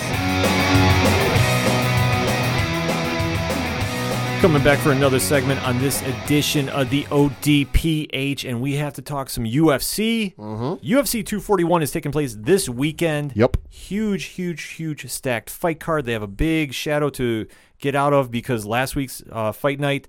[4.41, 9.03] Coming back for another segment on this edition of the ODPH, and we have to
[9.03, 10.37] talk some UFC.
[10.37, 13.33] UFC 241 is taking place this weekend.
[13.35, 13.57] Yep.
[13.69, 16.05] Huge, huge, huge stacked fight card.
[16.05, 17.49] They have a big shadow to
[17.81, 20.07] get out of because last week's uh, fight night,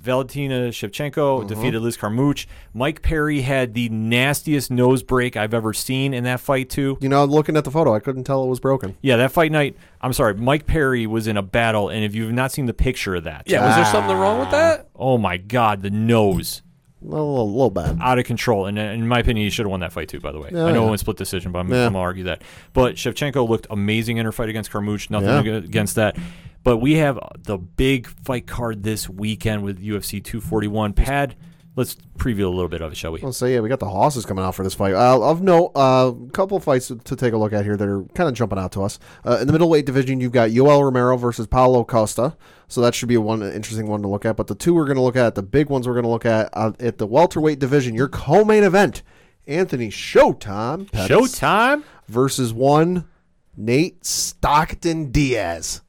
[0.00, 1.46] Valentina Shevchenko mm-hmm.
[1.46, 2.46] defeated Liz Carmouche.
[2.74, 6.98] Mike Perry had the nastiest nose break I've ever seen in that fight, too.
[7.00, 8.96] You know, looking at the photo, I couldn't tell it was broken.
[9.00, 12.32] Yeah, that fight night, I'm sorry, Mike Perry was in a battle, and if you've
[12.32, 14.88] not seen the picture of that, Yeah, was there something wrong with that?
[14.96, 16.62] oh my God, the nose.
[17.04, 17.98] A little, little bad.
[18.00, 18.66] out of control.
[18.66, 20.20] And in my opinion, he should have won that fight too.
[20.20, 20.86] By the way, Yeah, I know yeah.
[20.86, 21.86] it went split decision, but I'm, Yeah.
[21.86, 22.42] I'm gonna argue that.
[22.74, 25.10] But Shevchenko looked amazing in her fight against Carmouche.
[25.10, 25.54] Nothing Yeah.
[25.54, 26.16] against that.
[26.64, 30.92] But we have the big fight card this weekend with UFC 241.
[30.92, 31.34] Pad,
[31.74, 33.22] let's preview a little bit of it, shall we?
[33.22, 34.94] I'll yeah, we got the horses coming out for this fight.
[34.94, 38.04] Uh, of note, a uh, couple fights to, take a look at here that are
[38.14, 38.98] kind of jumping out to us.
[39.24, 42.36] Uh, in the middleweight division, you've got Yoel Romero versus Paulo Costa.
[42.68, 44.36] So that should be a one interesting one to look at.
[44.36, 46.26] But the two we're going to look at, the big ones we're going to look
[46.26, 49.02] at uh, at the welterweight division, your co-main event,
[49.46, 51.82] Anthony Showtime Pettis Showtime.
[52.08, 53.08] versus one
[53.56, 55.82] Nate Stockton Diaz.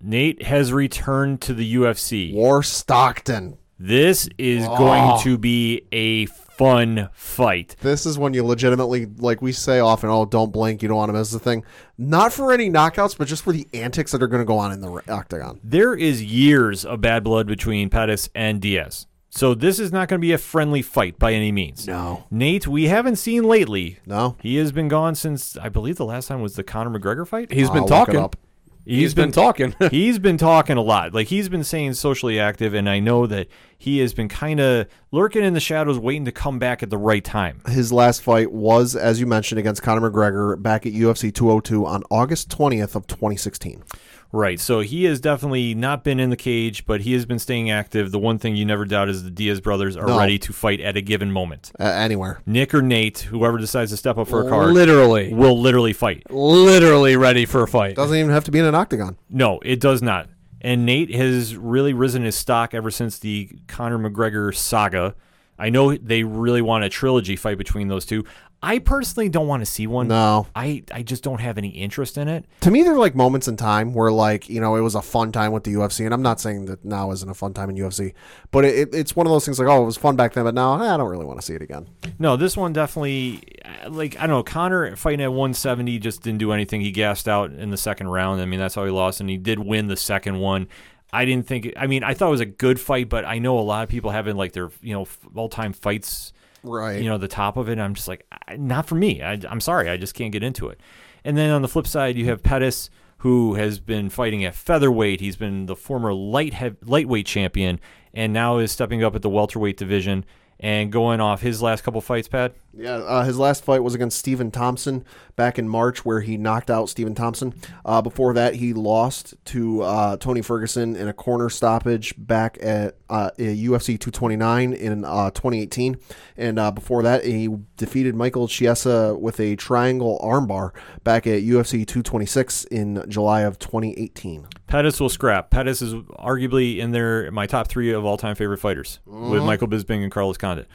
[0.00, 2.34] Nate has returned to the UFC.
[2.34, 3.58] War Stockton.
[3.78, 4.78] This is oh.
[4.78, 7.76] going to be a fun fight.
[7.80, 11.10] This is when you legitimately, like we say often, oh, don't blink, you don't want
[11.10, 11.64] to miss the thing.
[11.98, 14.72] Not for any knockouts, but just for the antics that are going to go on
[14.72, 15.60] in the octagon.
[15.62, 19.06] there is years of bad blood between Pettis and Diaz.
[19.28, 21.86] So this is not going to be a friendly fight by any means.
[21.86, 22.24] No.
[22.30, 23.98] Nate, we haven't seen lately.
[24.06, 24.36] No.
[24.40, 27.52] He has been gone since I believe the last time was the Conor McGregor fight.
[27.52, 28.40] He's I'll been look it talking.
[28.86, 29.00] Up.
[29.00, 29.74] he's been talking.
[29.90, 31.14] he's been talking a lot.
[31.14, 34.86] Like he's been saying socially active, and I know that he has been kind of
[35.10, 37.60] lurking in the shadows, waiting to come back at the right time.
[37.68, 42.02] His last fight was, as you mentioned, against Conor McGregor back at UFC 202 on
[42.10, 43.84] August 20th of 2016.
[44.32, 44.58] Right.
[44.60, 48.10] So he has definitely not been in the cage, but he has been staying active.
[48.12, 50.18] The one thing you never doubt is the Diaz brothers are No.
[50.18, 51.72] ready to fight at a given moment.
[51.78, 52.40] Uh, anywhere.
[52.44, 56.24] Nick or Nate, whoever decides to step up for a card, literally, will literally fight.
[56.30, 57.96] literally ready for a fight.
[57.96, 59.16] Doesn't even have to be in an octagon.
[59.30, 60.28] No, it does not.
[60.60, 65.14] And Nate has really risen his stock ever since the Conor McGregor saga.
[65.58, 68.24] I know they really want a trilogy fight between those two.
[68.66, 70.08] I personally don't want to see one.
[70.08, 70.48] No.
[70.56, 72.46] I, I just don't have any interest in it.
[72.62, 75.30] To me, they're like moments in time where, like, you know, it was a fun
[75.30, 77.76] time with the UFC, and I'm not saying that now isn't a fun time in
[77.76, 78.12] UFC,
[78.50, 80.42] but it, it, it's one of those things like, oh, it was fun back then,
[80.42, 81.86] but now eh, I don't really want to see it again.
[82.18, 86.40] No, this one definitely, uh, like, I don't know, Conor fighting at 170 just didn't
[86.40, 86.80] do anything.
[86.80, 88.40] He gassed out in the second round.
[88.40, 90.66] I mean, that's how he lost, and he did win the second one.
[91.12, 93.60] I didn't think, I mean, I thought it was a good fight, but I know
[93.60, 95.06] a lot of people having, like, their, you know,
[95.36, 96.32] all time fights
[96.68, 97.00] Right.
[97.02, 97.78] you know the top of it.
[97.78, 99.22] I'm just like, not for me.
[99.22, 100.80] I, I'm sorry, I just can't get into it.
[101.24, 105.20] And then on the flip side, you have Pettis, who has been fighting at featherweight.
[105.20, 107.80] He's been the former light hev- lightweight champion,
[108.14, 110.24] and now is stepping up at the welterweight division
[110.58, 112.28] and going off his last couple fights.
[112.28, 115.04] Pat, Yeah, uh, his last fight was against Stephen Thompson
[115.36, 117.54] back in March, where he knocked out Stephen Thompson.
[117.84, 122.96] Uh, before that, he lost to uh, Tony Ferguson in a corner stoppage back at
[123.08, 125.98] uh, UFC 229 in uh, 2018.
[126.36, 130.72] And uh, before that, he defeated Michael Chiesa with a triangle armbar
[131.04, 134.46] back at UFC 226 in July of 2018.
[134.66, 135.50] Pettis will scrap.
[135.50, 139.68] Pettis is arguably in there my top three of all time favorite fighters with Michael
[139.68, 140.66] Bisping and Carlos Condit.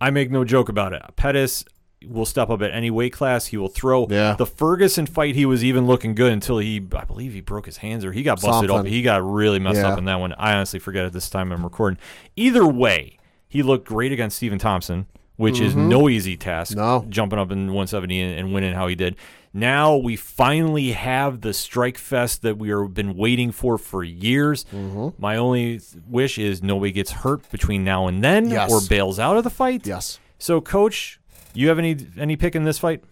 [0.00, 1.02] I make no joke about it.
[1.16, 1.64] Pettis
[2.06, 3.46] will step up at any weight class.
[3.46, 4.06] He will throw.
[4.10, 4.34] Yeah.
[4.34, 7.78] The Ferguson fight, he was even looking good until he, I believe, he broke his
[7.78, 8.86] hands or he got busted up.
[8.86, 9.88] He got really messed Yeah.
[9.92, 10.32] up in that one.
[10.34, 11.98] I honestly forget at this time I'm recording.
[12.36, 13.18] Either way,
[13.48, 16.76] he looked great against Stephen Thompson, which is no easy task.
[16.76, 17.06] No.
[17.08, 19.16] jumping up in 170 and, and winning how he did.
[19.56, 24.64] Now we finally have the strike fest that we have been waiting for for years.
[24.74, 25.20] Mm-hmm.
[25.22, 28.70] My only wish is nobody gets hurt between now and then Yes.
[28.72, 29.86] or bails out of the fight.
[29.86, 30.18] Yes.
[30.40, 31.20] So, coach,
[31.60, 33.02] you have any any pick in this fight?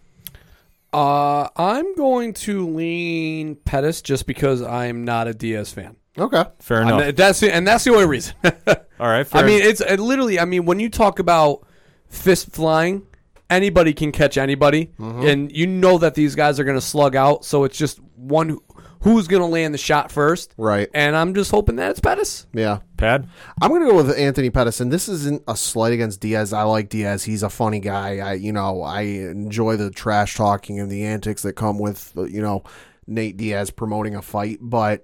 [0.91, 5.95] Uh, I'm going to lean Pettis just because I'm not a Diaz fan.
[6.17, 6.43] Okay.
[6.59, 7.15] Fair I'm- enough.
[7.15, 8.35] that's the, and that's the only reason.
[8.43, 9.25] All right.
[9.25, 10.39] Fair I mean, it's it literally.
[10.39, 11.65] I mean, when you talk about
[12.07, 13.07] fist flying,
[13.49, 15.25] anybody can catch anybody, Mm-hmm.
[15.27, 17.43] and you know that these guys are going to slug out.
[17.45, 18.63] So it's just one who-
[19.03, 20.89] who's going to land the shot first, Right.
[20.93, 22.47] And I'm just hoping that it's Pettis.
[22.53, 22.79] Yeah.
[22.97, 23.27] Pad.
[23.61, 26.53] I'm gonna go with Anthony Pettis, and this isn't a slight against Diaz.
[26.53, 28.19] I like Diaz; he's a funny guy.
[28.19, 32.23] I, you know, I enjoy the trash talking and the antics that come with, uh,
[32.23, 32.63] you know,
[33.05, 34.59] Nate Diaz promoting a fight.
[34.61, 35.03] But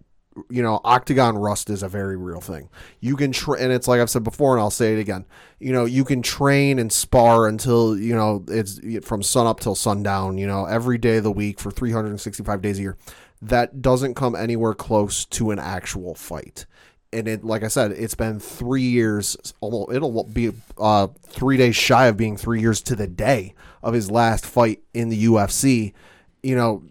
[0.50, 2.70] you know, octagon rust is a very real thing.
[3.02, 5.26] You can, tra- and it's like I've said before, and I'll say it again.
[5.60, 9.76] You know, you can train and spar until you know it's from sun up till
[9.76, 10.38] sundown.
[10.38, 12.98] You know, every day of the week for 365 days a year.
[13.42, 16.66] That doesn't come anywhere close to an actual fight
[17.12, 19.36] and it like I said, it's been three years.
[19.62, 23.94] Almost, it'll be uh, three days shy of being three years to the day of
[23.94, 25.94] his last fight in the UFC.
[26.44, 26.84] You know,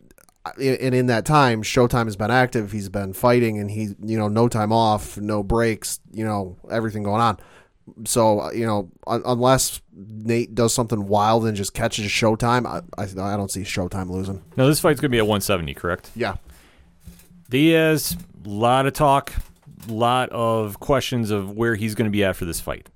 [0.57, 2.72] and in that time, Showtime has been active.
[2.72, 6.01] He's been fighting, and he, you know, no time off, no breaks.
[6.11, 7.38] You know, everything going on.
[8.05, 13.32] So you know, un- unless Nate does something wild and just catches Showtime, I, I,
[13.32, 14.43] I don't see Showtime losing.
[14.57, 16.11] Now this fight's gonna be at 170, correct?
[16.14, 16.36] Yeah,
[17.51, 19.32] Diaz, lot of talk,
[19.89, 22.89] lot of questions of where he's going to be at for this fight.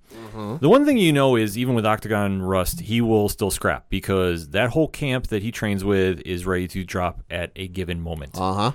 [0.60, 4.48] The one thing you know is even with Octagon Rust, he will still scrap because
[4.50, 8.30] that whole camp that he trains with is ready to drop at a given moment.
[8.38, 8.72] uh huh.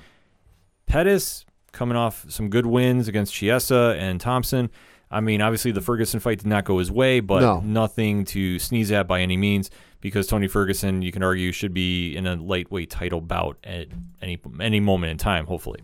[0.86, 4.70] Pettis coming off some good wins against Chiesa and Thompson.
[5.10, 7.62] I mean, obviously the Ferguson fight did not go his way, but No.
[7.62, 9.70] nothing to sneeze at by any means.
[10.00, 13.88] Because Tony Ferguson, you can argue, should be in a lightweight title bout at
[14.22, 15.48] any any moment in time.
[15.48, 15.80] Hopefully.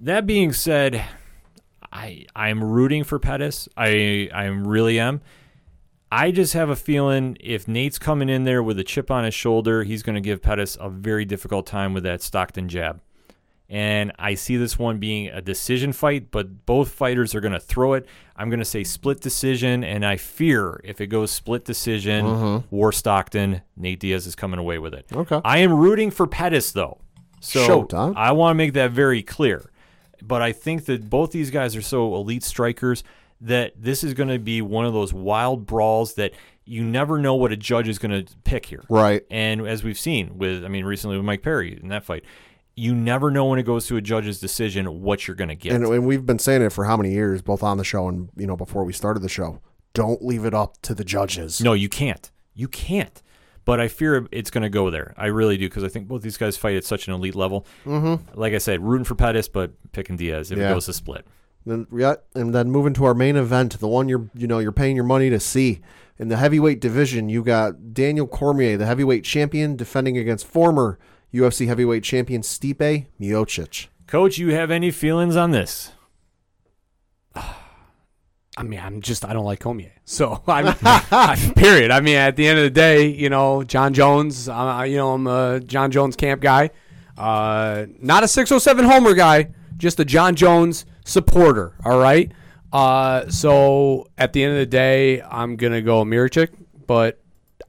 [0.00, 1.02] That being said,
[1.92, 3.68] I I'm rooting for Pettis.
[3.76, 5.20] I I really am.
[6.12, 9.32] I just have a feeling if Nate's coming in there with a chip on his
[9.34, 13.00] shoulder, he's going to give Pettis a very difficult time with that Stockton jab.
[13.70, 17.60] And I see this one being a decision fight, but both fighters are going to
[17.60, 18.04] throw it.
[18.34, 22.74] I'm going to say split decision, and I fear if it goes split decision, mm-hmm.
[22.74, 25.06] War Stockton, Nate Diaz is coming away with it.
[25.14, 25.40] Okay.
[25.44, 26.98] I am rooting for Pettis, though.
[27.40, 28.14] So Showtime.
[28.16, 29.70] I want to make that very clear.
[30.20, 33.04] But I think that both these guys are so elite strikers
[33.40, 36.32] that this is going to be one of those wild brawls that
[36.64, 38.82] you never know what a judge is going to pick here.
[38.88, 39.24] Right.
[39.30, 42.24] And as we've seen with, I mean, recently with Mike Perry in that fight,
[42.76, 45.72] you never know when it goes to a judge's decision what you're going to get.
[45.72, 48.30] And, and we've been saying it for how many years, both on the show and
[48.36, 49.60] you know before we started the show.
[49.92, 51.60] Don't leave it up to the judges.
[51.60, 52.30] no, you can't.
[52.54, 53.22] You can't.
[53.64, 55.14] But I fear it's going to go there.
[55.16, 57.66] I really do because I think both these guys fight at such an elite level.
[57.84, 58.38] Mm-hmm.
[58.40, 60.70] Like I said, rooting for Pettis, but picking Diaz if Yeah.
[60.70, 61.26] it goes to split.
[61.66, 64.72] Then yeah, and then moving to our main event, the one you're you know you're
[64.72, 65.80] paying your money to see.
[66.18, 70.98] In the heavyweight division, you got Daniel Cormier, the heavyweight champion, defending against former
[71.32, 73.86] UFC heavyweight champion Stipe Miocic.
[74.06, 75.92] Coach, you have any feelings on this?
[77.36, 79.92] I mean, I'm just I don't like Cormier.
[80.04, 81.90] So I'm I, period.
[81.90, 84.48] I mean, at the end of the day, you know, Jon Jones.
[84.48, 86.70] Uh, you know, I'm a Jon Jones camp guy.
[87.16, 91.74] Uh, not a 607 homer guy, just a Jon Jones supporter.
[91.84, 92.32] All right.
[92.72, 96.48] Uh, so at the end of the day, I'm gonna go Miocic,
[96.86, 97.19] but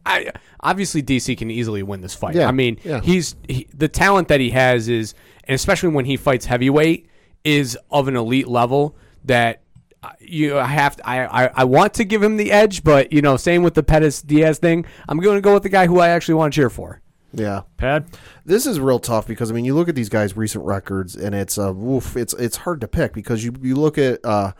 [0.05, 2.35] I obviously DC can easily win this fight.
[2.35, 3.01] Yeah, I mean, yeah.
[3.01, 5.13] he's he, the talent that he has is,
[5.45, 7.07] and especially when he fights heavyweight,
[7.43, 8.95] is of an elite level
[9.25, 9.61] that
[10.03, 10.95] uh, you have.
[10.97, 13.73] To, I, I I want to give him the edge, but you know, same with
[13.73, 14.85] the Pettis Diaz thing.
[15.07, 17.01] I'm going to go with the guy who I actually want to cheer for.
[17.33, 17.61] Yeah.
[17.77, 18.05] Pad.
[18.45, 21.33] This is real tough because I mean you look at these guys' recent records and
[21.33, 24.51] it's uh woof, it's it's hard to pick because you you look at uh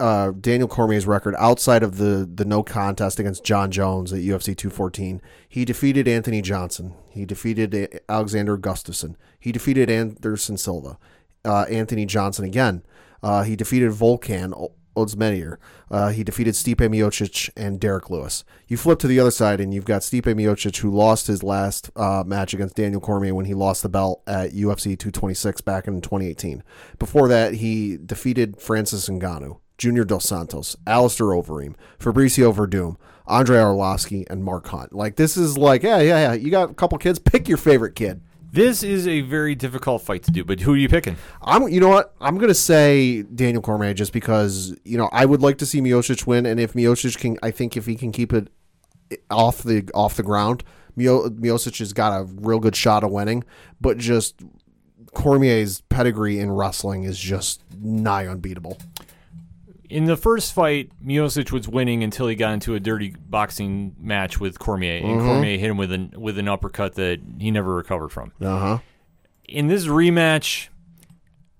[0.00, 4.56] uh Daniel Cormier's record outside of the the no contest against Jon Jones at UFC
[4.56, 5.20] 214.
[5.48, 6.94] He defeated Anthony Johnson.
[7.10, 9.16] He defeated Alexander Gustafsson.
[9.40, 10.98] He defeated Anderson Silva.
[11.44, 12.82] Uh, Anthony Johnson again.
[13.22, 14.72] Uh, he defeated Volkan O-
[15.90, 18.44] Uh, he defeated Stipe Miocic and Derrick Lewis.
[18.66, 21.90] You flip to the other side, and you've got Stipe Miocic, who lost his last
[21.96, 26.00] uh, match against Daniel Cormier when he lost the belt at UFC 226 back in
[26.00, 26.62] 2018.
[26.98, 34.28] Before that, he defeated Francis Ngannou, Junior Dos Santos, Alistair Overeem, Fabricio Werdum, Andrei Arlovski,
[34.28, 34.92] and Mark Hunt.
[34.92, 36.32] Like this is like, yeah, yeah, yeah.
[36.34, 37.18] You got a couple kids.
[37.18, 38.20] Pick your favorite kid.
[38.50, 41.16] This is a very difficult fight to do, but who are you picking?
[41.42, 42.14] I'm, you know what?
[42.20, 46.26] I'm gonna say Daniel Cormier just because you know I would like to see Miocic
[46.26, 48.48] win, and if Miocic can, I think if he can keep it
[49.30, 50.64] off the off the ground,
[50.96, 53.44] Mio, Miocic has got a real good shot of winning.
[53.80, 54.40] But just
[55.12, 58.78] Cormier's pedigree in wrestling is just nigh unbeatable.
[59.90, 64.38] In the first fight, Miocic was winning until he got into a dirty boxing match
[64.38, 68.10] with Cormier, and Cormier hit him with an with an uppercut that he never recovered
[68.10, 68.32] from.
[68.40, 68.78] Uh huh.
[69.48, 70.68] In this rematch,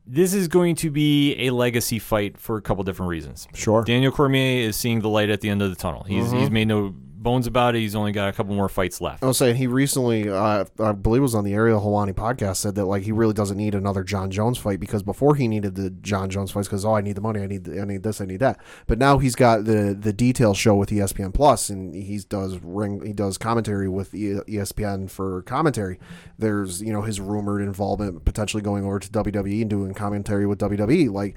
[0.06, 3.48] this is going to be a legacy fight for a couple different reasons.
[3.54, 3.82] Sure.
[3.82, 6.04] Daniel Cormier is seeing the light at the end of the tunnel.
[6.04, 6.94] He's he's made no
[7.28, 7.80] bones about it.
[7.80, 9.22] He's only got a couple more fights left.
[9.22, 12.56] I was saying he recently, uh, I believe it was on the Ariel Helwani podcast,
[12.56, 15.74] said that like he really doesn't need another Jon Jones fight because before he needed
[15.74, 18.22] the Jon Jones fights because oh I need the money, I need I need this,
[18.22, 18.58] I need that.
[18.86, 23.04] But now he's got the the detail show with ESPN Plus, and he does ring
[23.04, 26.00] he does commentary with ESPN for commentary.
[26.38, 30.60] There's you know his rumored involvement potentially going over to WWE and doing commentary with
[30.60, 31.36] WWE, like.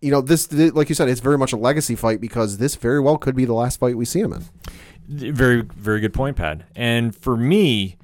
[0.00, 3.00] You know this, like you said, it's very much a legacy fight because this very
[3.00, 4.44] well could be the last fight we see him in.
[5.08, 6.64] Very, very good point, Pad.
[6.74, 7.96] And for me,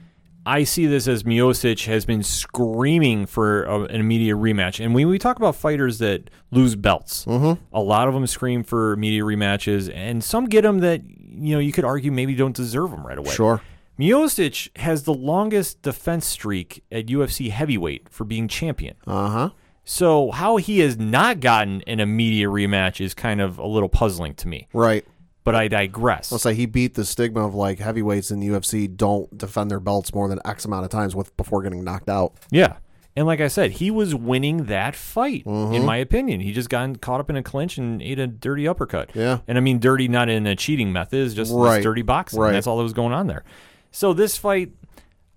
[0.47, 4.83] I see this as Miocic has been screaming for a, an immediate rematch.
[4.85, 7.63] And when we talk about fighters that lose belts, Mm-hmm.
[7.75, 11.59] a lot of them scream for immediate rematches, and some get them that you know
[11.61, 13.33] you could argue maybe don't deserve them right away.
[13.35, 13.61] Sure.
[13.99, 18.97] Miocic has the longest defense streak at UFC heavyweight for being champion.
[19.07, 19.51] Uh huh.
[19.85, 24.35] So how he has not gotten an immediate rematch is kind of a little puzzling
[24.35, 24.69] to me.
[24.73, 25.05] Right.
[25.53, 26.31] But I digress.
[26.33, 29.81] Let's say he beat the stigma of like heavyweights in the UFC don't defend their
[29.81, 32.35] belts more than X amount of times with before getting knocked out.
[32.51, 32.77] Yeah.
[33.17, 35.75] And like I said, he was winning that fight, Mm-hmm.
[35.75, 36.41] in my opinion.
[36.41, 39.11] He just got caught up in a clinch and ate a dirty uppercut.
[39.15, 39.39] Yeah.
[39.49, 41.77] And I mean, dirty not in a cheating method, it's just Right.
[41.79, 42.41] this dirty boxing.
[42.41, 42.53] Right.
[42.53, 43.43] That's all that was going on there.
[43.91, 44.71] So this fight,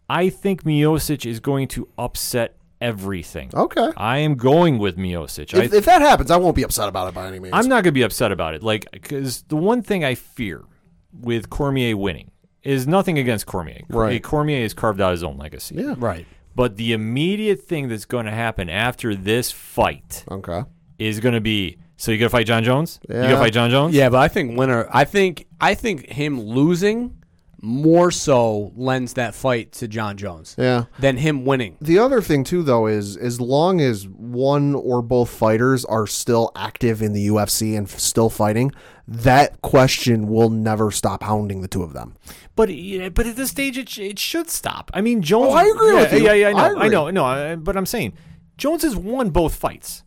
[0.07, 3.49] I think Miocic is going to upset everything.
[3.53, 3.91] Okay.
[3.97, 5.57] I am going with Miocic.
[5.57, 7.53] I, If, if that happens, I won't be upset about it by any means.
[7.55, 8.61] I'm not going to be upset about it.
[8.61, 10.63] Like, because the one thing I fear
[11.11, 12.31] with Cormier winning
[12.61, 13.81] is nothing against Cormier.
[13.89, 14.21] Right.
[14.21, 15.75] Cormier has carved out his own legacy.
[15.75, 15.95] Yeah.
[15.97, 16.25] Right.
[16.55, 20.63] But the immediate thing that's going to happen after this fight Okay.
[20.99, 22.99] is going to be so you going to fight Jon Jones?
[23.07, 23.95] You going to fight Jon Jones?
[23.95, 24.87] Yeah, but I think winner.
[24.91, 27.22] I think I think him losing
[27.65, 30.83] more so lends that fight to Jon Jones Yeah.
[30.99, 31.77] than him winning.
[31.79, 36.51] The other thing too, though, is as long as one or both fighters are still
[36.57, 38.73] active in the UFC and f- still fighting,
[39.07, 42.17] that question will never stop hounding the two of them.
[42.57, 42.69] But
[43.13, 44.91] but at this stage, it, sh- it should stop.
[44.93, 45.53] I mean, Jones.
[45.53, 46.19] Oh, I agree yeah, with you.
[46.19, 46.59] Yeah, yeah, I know.
[46.79, 47.09] I I, know.
[47.11, 48.11] No, I- but I'm saying
[48.57, 50.03] Jones has won both fights.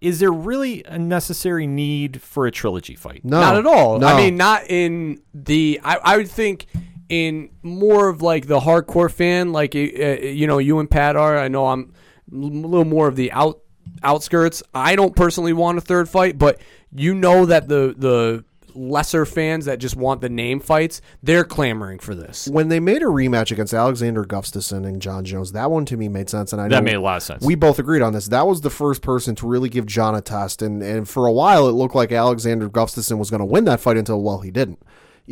[0.00, 3.24] Is there really a necessary need for a trilogy fight?
[3.24, 3.98] No, Not at all.
[3.98, 4.06] No.
[4.06, 5.80] I mean, not in the.
[5.82, 6.66] I, I would think
[7.12, 11.36] in more of like the hardcore fan, like uh, you know, you and Pat are.
[11.36, 11.92] I know I'm
[12.32, 13.60] a little more of the out
[14.02, 14.62] outskirts.
[14.74, 16.58] I don't personally want a third fight, but
[16.90, 18.44] you know that the the
[18.74, 22.48] lesser fans that just want the name fights, they're clamoring for this.
[22.48, 26.08] when they made a rematch against Alexander Gustafsson and Jon Jones, that one to me
[26.08, 27.44] made sense, and I That made a lot of sense.
[27.44, 28.28] We both agreed on this.
[28.28, 31.32] That was the first person to really give Jon a test, and and for a
[31.32, 34.50] while it looked like Alexander Gustafsson was going to win that fight until well he
[34.50, 34.82] didn't.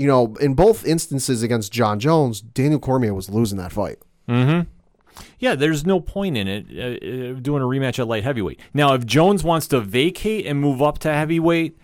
[0.01, 3.99] You know, in both instances against Jon Jones, Daniel Cormier was losing that fight.
[5.39, 8.61] Yeah, there's no point in it uh, uh, doing a rematch at light heavyweight.
[8.73, 11.77] Now, if Jones wants to vacate and move up to heavyweight,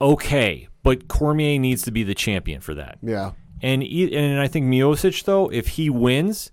[0.00, 2.98] okay, but Cormier needs to be the champion for that.
[3.02, 3.32] Yeah.
[3.60, 6.52] And and I think Miocic though, if he wins,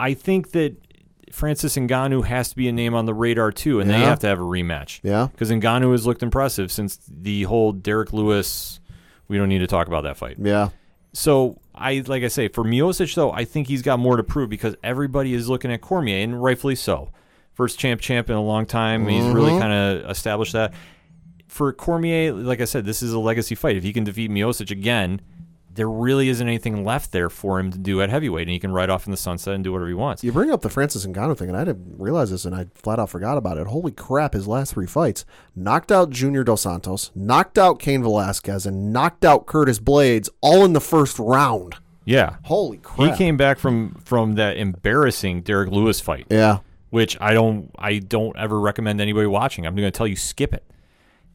[0.00, 0.76] I think that
[1.32, 4.26] Francis Ngannou has to be a name on the radar too, and they have to
[4.26, 5.00] have a rematch.
[5.02, 5.28] Yeah.
[5.32, 8.80] because Ngannou has looked impressive since the whole Derrick Lewis.
[9.28, 10.36] We don't need to talk about that fight.
[10.38, 10.70] Yeah.
[11.12, 14.50] So I like I say for Miocic though, I think he's got more to prove
[14.50, 17.10] because everybody is looking at Cormier and rightfully so.
[17.52, 19.06] First champ champ in a long time.
[19.06, 19.60] He's really mm-hmm.
[19.60, 20.74] kind of established that.
[21.46, 23.76] For Cormier, like I said, this is a legacy fight.
[23.76, 25.20] If he can defeat Miocic again,
[25.74, 28.72] there really isn't anything left there for him to do at heavyweight, and he can
[28.72, 30.22] ride off in the sunset and do whatever he wants.
[30.22, 32.98] You bring up the Francis Ngannou thing, and I didn't realize this, and I flat
[32.98, 33.66] out forgot about it.
[33.66, 34.34] Holy crap!
[34.34, 35.24] His last three fights
[35.56, 40.64] knocked out Junior Dos Santos, knocked out Cain Velasquez, and knocked out Curtis Blaydes, all
[40.64, 41.76] in the first round.
[42.04, 43.10] Yeah, Holy crap!
[43.10, 46.26] he came back from from that embarrassing Derrick Lewis fight.
[46.30, 46.58] Yeah,
[46.90, 49.66] which I don't I don't ever recommend anybody watching.
[49.66, 50.64] I'm going to tell you skip it.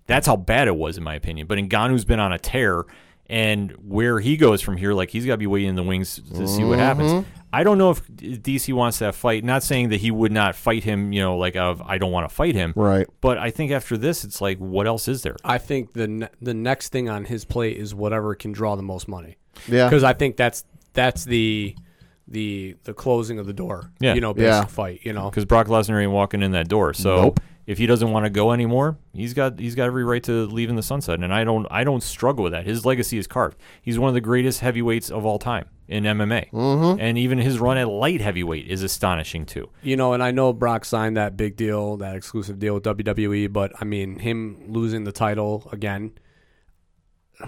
[0.05, 1.47] That's how bad it was in my opinion.
[1.47, 2.85] But Ngannou's been on a tear
[3.29, 6.19] and where he goes from here like he's got to be waiting in the wings
[6.35, 7.11] to see what happens.
[7.11, 7.29] Mm-hmm.
[7.51, 9.43] I don't know if DC wants that fight.
[9.43, 12.29] Not saying that he would not fight him, you know, like of I don't want
[12.29, 12.73] to fight him.
[12.75, 13.07] right.
[13.21, 15.35] But I think after this it's like what else is there?
[15.43, 18.83] I think the ne- the next thing on his plate is whatever can draw the
[18.83, 19.37] most money.
[19.67, 20.63] Yeah, because I think that's
[20.93, 21.75] that's the
[22.27, 23.91] the the closing of the door.
[23.99, 24.13] Yeah.
[24.13, 24.65] you know, basic Yeah.
[24.65, 25.01] fight.
[25.03, 26.93] You know, Because Brock Lesnar ain't walking in that door.
[26.93, 27.39] So Nope.
[27.69, 30.71] If he doesn't want to go anymore, he's got he's got every right to leave
[30.71, 31.19] in the sunset.
[31.19, 32.65] And I don't I don't struggle with that.
[32.65, 33.59] His legacy is carved.
[33.79, 36.49] He's one of the greatest heavyweights of all time in MMA.
[36.49, 36.99] Mm-hmm.
[36.99, 39.69] And even his run at light heavyweight is astonishing too.
[39.83, 43.53] you know, and I know Brock signed that big deal, that exclusive deal with WWE,
[43.53, 46.13] but I mean, him losing the title again.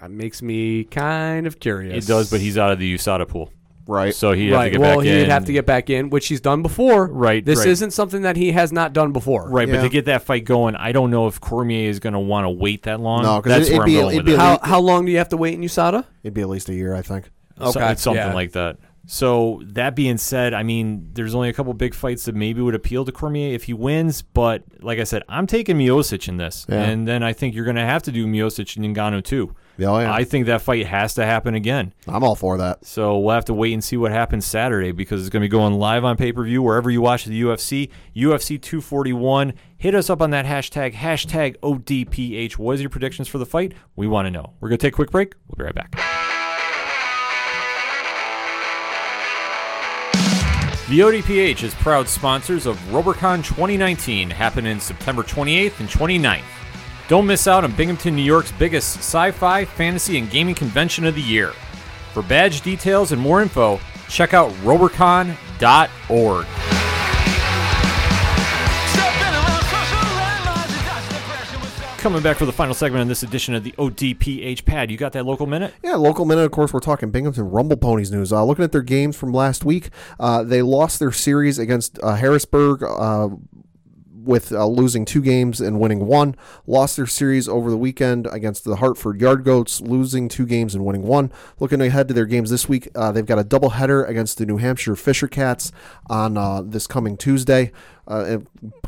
[0.00, 2.04] That makes me kind of curious.
[2.04, 3.52] It does, but he's out of the USADA pool.
[3.86, 4.14] Right.
[4.14, 4.78] So he'd have to right.
[4.78, 5.30] well, he'd in.
[5.30, 7.06] have to get back in, which he's done before.
[7.08, 7.68] Right, This right.
[7.68, 9.48] isn't something that he has not done before.
[9.48, 12.18] Right, but to get that fight going, I don't know if Cormier is going to
[12.18, 13.22] want to wait that long.
[13.22, 14.38] No, 'cause that's it- where it'd be- I'm going it'd be it.
[14.38, 16.04] How how long do you have to wait in USADA?
[16.22, 17.30] It'd be at least a year, I think.
[17.58, 18.34] So- Okay, it's something yeah.
[18.34, 18.76] like that.
[19.06, 22.74] So that being said, I mean, there's only a couple big fights that maybe would
[22.74, 24.22] appeal to Cormier if he wins.
[24.22, 26.82] But like I said, I'm taking Miocic in this, Yeah.
[26.84, 29.54] and then I think you're going to have to do Miocic and Ngannou too.
[29.78, 30.12] Yeah, oh, yeah.
[30.12, 31.94] I think that fight has to happen again.
[32.06, 32.84] I'm all for that.
[32.84, 35.50] So we'll have to wait and see what happens Saturday because it's going to be
[35.50, 37.88] going live on pay per view wherever you watch the UFC.
[38.14, 39.54] UFC 241.
[39.78, 42.52] Hit us up on that hashtag, hashtag ODPH.
[42.58, 43.72] What is your predictions for the fight?
[43.96, 44.52] We want to know.
[44.60, 45.34] We're going to take a quick break.
[45.48, 46.31] We'll be right back.
[50.92, 56.42] The ODPH is proud sponsors of RoberCon 2019, happening September 28th and 29th.
[57.08, 61.14] Don't miss out on Binghamton, New York's biggest sci fi, fantasy, and gaming convention of
[61.14, 61.52] the year.
[62.12, 63.80] For badge details and more info,
[64.10, 66.46] check out robercon.org.
[72.02, 74.90] Coming back for the final segment in this edition of the ODPH Pad.
[74.90, 75.72] You got that local minute?
[75.84, 76.42] Yeah, local minute.
[76.42, 78.32] Of course, we're talking Binghamton Rumble Ponies news.
[78.32, 79.88] Uh, looking at their games from last week,
[80.18, 82.82] uh, they lost their series against uh, Harrisburg.
[82.82, 83.28] Uh,
[84.24, 86.36] with uh, losing two games and winning one,
[86.66, 90.84] lost their series over the weekend against the Hartford Yard Goats, losing two games and
[90.84, 91.32] winning one.
[91.58, 94.58] Looking ahead to their games this week, uh, they've got a doubleheader against the New
[94.58, 95.72] Hampshire Fisher Cats
[96.08, 97.72] on uh, this coming Tuesday.
[98.06, 98.38] Uh,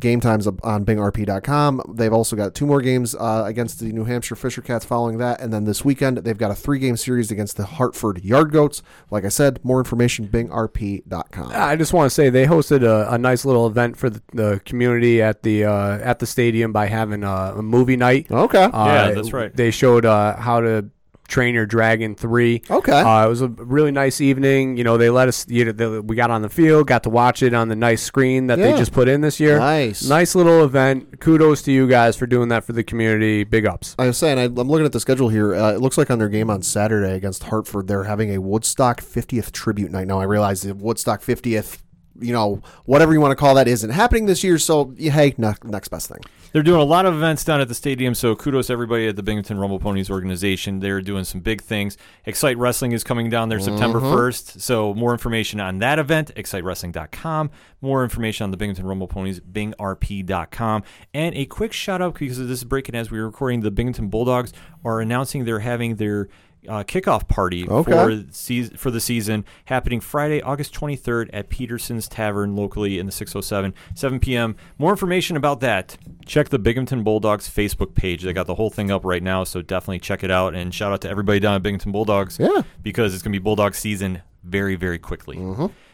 [0.00, 1.94] game times up on bingrp.com.
[1.94, 5.40] They've also got two more games uh, against the New Hampshire Fisher Cats following that.
[5.40, 8.82] And then this weekend, they've got a three game series against the Hartford Yard Goats.
[9.10, 11.52] Like I said, more information, bingrp.com.
[11.54, 14.60] I just want to say they hosted a, a nice little event for the, the
[14.64, 18.30] community at the uh, at the stadium by having a, a movie night.
[18.30, 18.64] Okay.
[18.64, 19.54] Uh, Yeah, that's right.
[19.54, 20.90] They showed uh, how to
[21.29, 22.62] train your dragon three.
[22.70, 22.93] Okay.
[23.01, 24.77] Uh, it was a really nice evening.
[24.77, 25.47] You know, they let us.
[25.49, 28.03] You know, they, we got on the field, got to watch it on the nice
[28.03, 28.72] screen that Yeah.
[28.72, 29.59] they just put in this year.
[29.59, 30.05] Nice.
[30.05, 31.20] nice little event.
[31.20, 33.45] Kudos to you guys for doing that for the community.
[33.45, 33.95] Big ups.
[33.99, 35.55] I was saying, I, I'm looking at the schedule here.
[35.55, 39.01] Uh, it looks like on their game on Saturday against Hartford, they're having a Woodstock
[39.01, 40.07] 50th tribute night.
[40.07, 41.79] Now, I realize the Woodstock 50th,
[42.20, 44.59] you know, whatever you want to call that, isn't happening this year.
[44.59, 46.20] So, hey, ne- next best thing.
[46.55, 49.16] They're doing a lot of events down at the stadium, so kudos to everybody at
[49.16, 50.78] the Binghamton Rumble Ponies organization.
[50.78, 51.98] They're doing some big things.
[52.26, 54.14] Excite Wrestling is coming down there September mm-hmm.
[54.14, 57.50] 1st, so more information on that event, excitewrestling.com.
[57.80, 60.84] More information on the Binghamton Rumble Ponies, bingrp.com.
[61.12, 64.07] And a quick shout out, because this is breaking as we were recording, the Binghamton
[64.07, 64.52] Bulldogs
[64.84, 66.28] are announcing they're having their
[66.68, 67.90] uh, kickoff party Okay.
[67.92, 73.12] for season, for the season happening Friday, August 23rd at Peterson's Tavern locally in the
[73.12, 74.56] 607, 7 p.m.
[74.78, 75.96] More information about that,
[76.26, 78.22] check the Binghamton Bulldogs Facebook page.
[78.22, 80.54] They got the whole thing up right now, so definitely check it out.
[80.54, 82.62] And shout out to everybody down at Binghamton Bulldogs Yeah.
[82.82, 85.38] because it's going to be Bulldog season very, very quickly.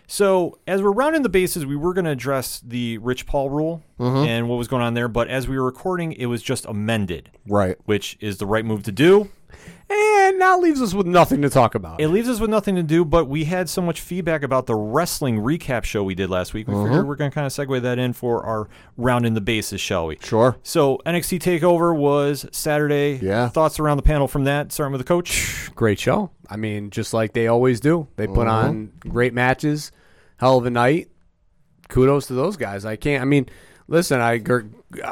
[0.06, 3.82] So, as we're rounding the bases, we were going to address the Rich Paul rule
[4.00, 4.26] Mm-hmm.
[4.28, 5.06] and what was going on there.
[5.08, 7.76] But as we were recording, it was just amended, Right.
[7.84, 9.28] which is the right move to do.
[9.92, 12.00] And now leaves us with nothing to talk about.
[12.00, 14.74] It leaves us with nothing to do, but we had so much feedback about the
[14.76, 16.68] wrestling recap show we did last week.
[16.68, 16.84] We Mm-hmm.
[16.86, 20.06] figured we're going to kind of segue that in for our rounding the bases, shall
[20.06, 20.18] we?
[20.22, 20.56] Sure.
[20.62, 23.18] So, NXT TakeOver was Saturday.
[23.20, 23.48] Yeah.
[23.48, 25.70] Thoughts around the panel from that, starting with the coach?
[25.74, 26.30] great show.
[26.48, 28.06] I mean, just like they always do.
[28.16, 28.48] They put Mm-hmm.
[28.48, 29.90] on great matches,
[30.38, 31.08] hell of a night.
[31.88, 32.84] Kudos to those guys.
[32.84, 33.20] I can't.
[33.22, 33.48] I mean,
[33.90, 34.20] listen.
[34.20, 34.38] I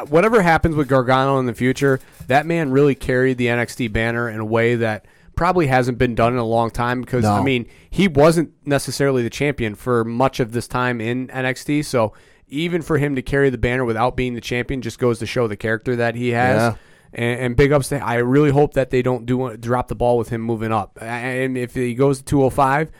[0.08, 4.40] whatever happens with Gargano in the future, that man really carried the NXT banner in
[4.40, 5.04] a way that
[5.36, 7.02] probably hasn't been done in a long time.
[7.02, 11.84] Because I mean, he wasn't necessarily the champion for much of this time in NXT.
[11.84, 12.14] So
[12.48, 15.46] even for him to carry the banner without being the champion, just goes to show
[15.46, 16.56] the character that he has.
[16.56, 16.74] Yeah.
[17.10, 20.18] And, and big ups to I really hope that they don't do drop the ball
[20.18, 20.98] with him moving up.
[21.00, 22.90] And if he goes to 205,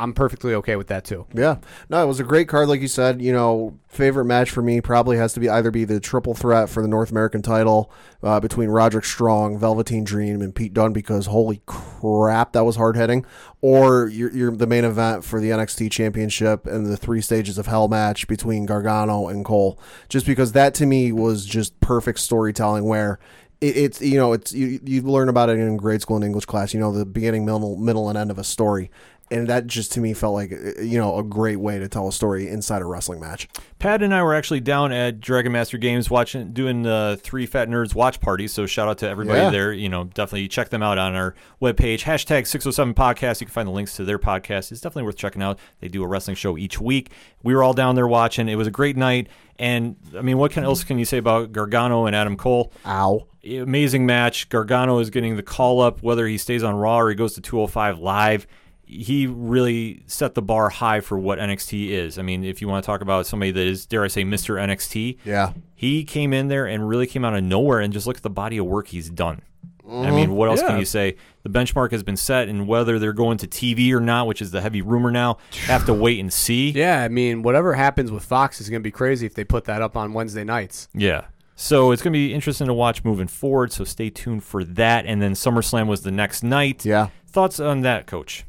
[0.00, 1.26] I'm perfectly okay with that too.
[1.34, 1.58] Yeah.
[1.90, 3.20] No, it was a great card, like you said.
[3.20, 6.70] You know, favorite match for me probably has to be either be the triple threat
[6.70, 7.92] for the North American title
[8.22, 12.96] uh, between Roderick Strong, Velveteen Dream, and Pete Dunne because holy crap, that was hard
[12.96, 13.26] hitting.
[13.60, 17.66] Or you're, you're the main event for the NXT Championship and the three stages of
[17.66, 19.78] hell match between Gargano and Cole.
[20.08, 23.18] Just because that to me was just perfect storytelling where
[23.60, 26.46] it, it's you know it's you, you learn about it in grade school and English
[26.46, 26.72] class.
[26.74, 28.90] You know the beginning, middle, middle, and end of a story,
[29.30, 32.12] and that just to me felt like you know a great way to tell a
[32.12, 33.48] story inside a wrestling match.
[33.78, 37.68] Pat and I were actually down at Dragon Master Games watching, doing the Three Fat
[37.68, 38.46] Nerds watch party.
[38.48, 39.50] So shout out to everybody Yeah.
[39.50, 39.72] there.
[39.72, 42.00] You know, definitely check them out on our webpage.
[42.02, 43.40] Hashtag 607 podcast.
[43.40, 44.72] You can find the links to their podcast.
[44.72, 45.58] It's definitely worth checking out.
[45.80, 47.10] They do a wrestling show each week.
[47.42, 48.48] We were all down there watching.
[48.48, 49.28] It was a great night.
[49.58, 52.72] And I mean, what can, else can you say about Gargano and Adam Cole?
[52.86, 53.26] Ow.
[53.44, 54.48] amazing match.
[54.48, 57.40] Gargano is getting the call up, whether he stays on Raw or he goes to
[57.40, 58.46] 205 live.
[58.90, 62.18] He really set the bar high for what NXT is.
[62.18, 64.60] I mean, if you want to talk about somebody that is, dare I say, Mr.
[64.60, 65.52] NXT, Yeah.
[65.74, 68.30] he came in there and really came out of nowhere and just look at the
[68.30, 69.42] body of work he's done.
[69.86, 70.14] I mm-hmm.
[70.14, 71.16] mean, what else can you say?
[71.42, 74.52] The benchmark has been set, and whether they're going to TV or not, which is
[74.52, 76.70] the heavy rumor now, have to wait and see.
[76.70, 79.64] Yeah, I mean, whatever happens with Fox is going to be crazy if they put
[79.64, 80.88] that up on Wednesday nights.
[80.94, 81.26] Yeah.
[81.56, 83.70] So it's going to be interesting to watch moving forward.
[83.70, 85.04] So stay tuned for that.
[85.04, 86.86] And then SummerSlam was the next night.
[86.86, 87.08] Yeah.
[87.26, 88.46] Thoughts on that, Coach?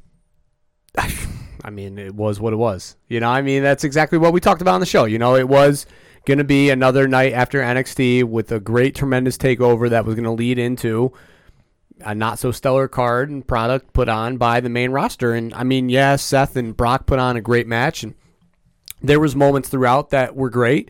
[1.63, 2.95] I mean, it was what it was.
[3.07, 5.05] You know, I mean, that's exactly what we talked about on the show.
[5.05, 5.85] You know, it was
[6.25, 10.25] going to be another night after NXT with a great, tremendous takeover that was going
[10.25, 11.13] to lead into
[12.03, 15.33] a not so stellar card and product put on by the main roster.
[15.33, 18.15] And I mean, yeah, Seth and Brock put on a great match, and
[19.01, 20.89] there was moments throughout that were great.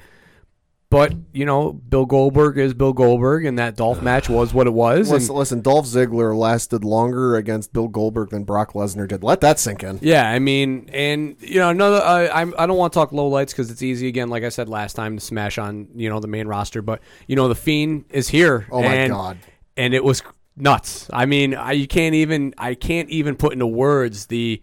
[0.92, 4.74] But you know, Bill Goldberg is Bill Goldberg, and that Dolph match was what it
[4.74, 5.10] was.
[5.10, 9.24] and- Listen, listen, Dolph Ziggler lasted longer against Bill Goldberg than Brock Lesnar did.
[9.24, 10.00] Let that sink in.
[10.02, 12.02] Yeah, I mean, and you know, another.
[12.04, 14.28] Uh, I'm, I don't want to talk low lights because it's easy again.
[14.30, 17.38] Like I said last time, to smash on you know the main roster, but you
[17.38, 18.68] know the fiend is here.
[18.70, 19.38] Oh, my and- God.
[19.78, 20.22] And it was
[20.58, 21.08] nuts.
[21.14, 22.54] I mean, I, you can't even.
[22.58, 24.62] I can't even put into words the.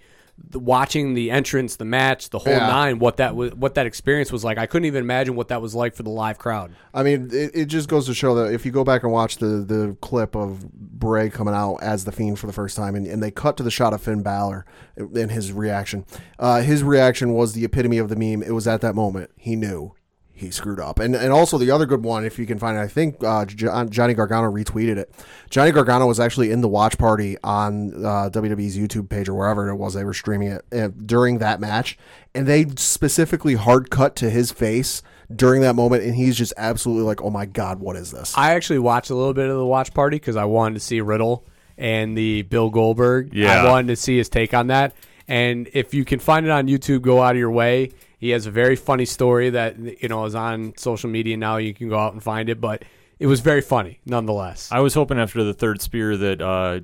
[0.51, 2.66] The, watching the entrance, the match, the whole Yeah.
[2.66, 4.57] nine, what that was, what that experience was like.
[4.57, 6.72] I couldn't even imagine what that was like for the live crowd.
[6.95, 9.36] I mean, it, it just goes to show that if you go back and watch
[9.39, 13.07] the, the clip of Bray coming out as the Fiend for the first time, and,
[13.07, 14.64] and they cut to the shot of Finn Balor
[14.97, 16.07] and his reaction,
[16.39, 18.43] uh, his reaction was the epitome of the meme.
[18.43, 19.93] It was at that moment he knew
[20.39, 22.80] he screwed up, and and also the other good one, if you can find it,
[22.80, 25.12] I think uh, John, Johnny Gargano retweeted it.
[25.51, 29.68] Johnny Gargano was actually in the watch party on uh, WWE's YouTube page or wherever
[29.68, 31.99] it was they were streaming it uh, during that match,
[32.34, 35.03] and they specifically hard cut to his face
[35.34, 38.55] during that moment, and he's just absolutely like, "Oh my god, what is this?" I
[38.55, 41.45] actually watched a little bit of the watch party because I wanted to see Riddle
[41.78, 43.32] and the Bill Goldberg.
[43.32, 43.62] Yeah.
[43.62, 44.95] I wanted to see his take on that.
[45.28, 47.91] And if you can find it on YouTube, go out of your way.
[48.19, 51.57] He has a very funny story that you know is on social media now.
[51.57, 52.83] You can go out and find it, but
[53.19, 54.69] it was very funny nonetheless.
[54.73, 56.81] I was hoping after the third spear that uh,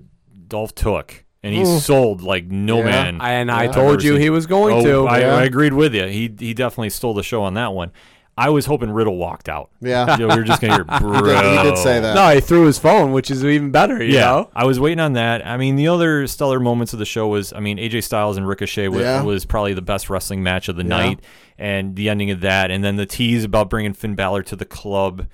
[0.49, 2.85] Dolph took, and he sold like no Yeah.
[2.85, 3.21] man.
[3.21, 5.09] and I I've told you he was going Oh, to.
[5.09, 5.35] I, Yeah.
[5.37, 6.07] I agreed with you.
[6.07, 7.91] He he definitely stole the show on that one.
[8.37, 9.71] I was hoping Riddle walked out.
[9.81, 10.17] Yeah.
[10.19, 10.99] You know, we were just gonna hear, bro.
[11.15, 12.15] he, did, he did say that.
[12.15, 14.03] no, he threw his phone, which is even better.
[14.03, 14.51] You Yeah, know?
[14.57, 15.47] I was waiting on that.
[15.47, 18.47] I mean, the other stellar moments of the show was, I mean, AJ Styles and
[18.49, 19.23] Ricochet was, Yeah.
[19.23, 21.21] was probably the best wrestling match of the night,
[21.59, 24.65] and the ending of that, and then the tease about bringing Finn Balor to the
[24.65, 25.27] club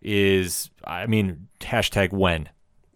[0.00, 2.48] is, I mean, hashtag when.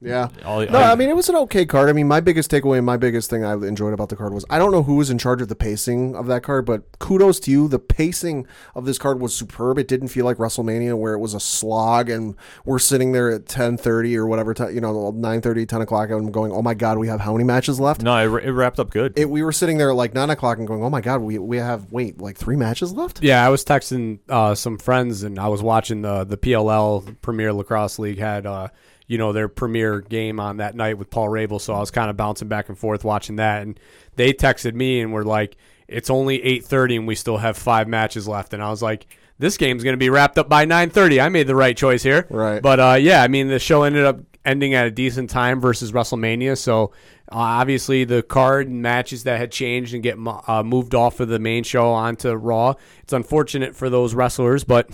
[0.03, 0.29] Yeah.
[0.45, 1.91] All- no, I- I, mean it was an okay card.
[1.91, 4.47] I mean, my biggest takeaway and my biggest thing I enjoyed about the card was
[4.49, 7.39] I don't know who was in charge of the pacing of that card, but kudos
[7.41, 7.69] to you.
[7.69, 9.79] The pacing of this card was superb.
[9.79, 12.35] It didn't feel like WrestleMania where it was a slog and
[12.65, 16.19] we're sitting there at ten thirty or whatever time, you know, 9:30, 10 o'clock, and
[16.19, 18.03] I'm going, oh my god, we have how many matches left?
[18.03, 19.13] no, it, it wrapped up good.
[19.19, 21.39] It, we were sitting there at like nine o'clock and going, oh my god, we
[21.39, 23.23] we have wait like three matches left.
[23.23, 27.53] Yeah, I was texting uh, some friends and I was watching the the PLL Premier
[27.53, 28.69] Lacrosse League had uh,
[29.11, 32.11] you know their premier game on that night with Paul Rabil, so I was kind
[32.11, 33.79] of bouncing back and forth watching that, and
[34.15, 35.57] they texted me and were like,
[35.89, 39.07] "It's only eight thirty and we still have five matches left," and I was like.
[39.39, 41.19] This game's going to be wrapped up by 9:30.
[41.19, 42.27] I made the right choice here.
[42.29, 42.61] Right.
[42.61, 45.93] But uh, yeah, I mean the show ended up ending at a decent time versus
[45.93, 46.59] WrestleMania.
[46.59, 46.93] So
[47.33, 51.29] uh, obviously the card and matches that had changed and get uh, moved off of
[51.29, 52.75] the main show onto Raw.
[53.03, 54.91] It's unfortunate for those wrestlers, but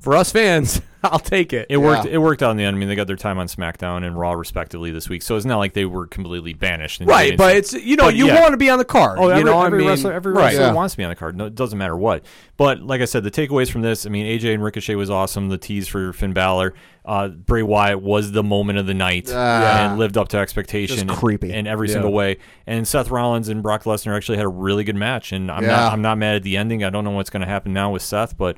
[0.00, 0.82] for us fans,
[1.12, 1.66] I'll take it.
[1.70, 2.04] It worked.
[2.06, 2.12] Yeah.
[2.12, 2.76] It worked out in the end.
[2.76, 5.44] I mean, they got their time on SmackDown and Raw respectively this week, so it's
[5.46, 7.00] not like they were completely banished.
[7.00, 8.40] and right, but it's you know But you yeah.
[8.40, 9.18] want to be on the card.
[9.18, 10.44] Oh, every, you know, every I mean, wrestler, every right.
[10.46, 10.72] wrestler Yeah.
[10.72, 11.36] wants to be on the card.
[11.36, 12.24] No, it doesn't matter what.
[12.56, 15.48] But like I said, the takeaways from this, I mean, AJ and Ricochet was awesome.
[15.48, 16.72] The tease for Finn Balor,
[17.04, 19.90] uh, Bray Wyatt was the moment of the night Ah.
[19.90, 21.06] and lived up to expectation.
[21.08, 21.52] Just creepy.
[21.52, 21.94] in every Yeah.
[21.94, 22.38] single way.
[22.66, 25.32] And Seth Rollins and Brock Lesnar actually had a really good match.
[25.32, 25.68] And I'm Yeah.
[25.76, 26.82] not, I'm not mad at the ending.
[26.82, 28.56] I don't know what's going to happen now with Seth, but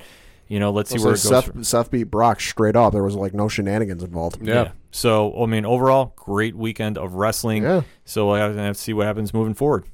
[0.48, 1.28] you know, let's see So where it goes.
[1.28, 2.92] Seth, from- Seth beat Brock straight up.
[2.92, 4.38] There was like no shenanigans involved.
[4.42, 4.72] Yeah.
[4.90, 7.62] So I mean, overall, great weekend of wrestling.
[7.62, 7.82] Yeah.
[8.04, 9.84] So I have to see what happens moving forward.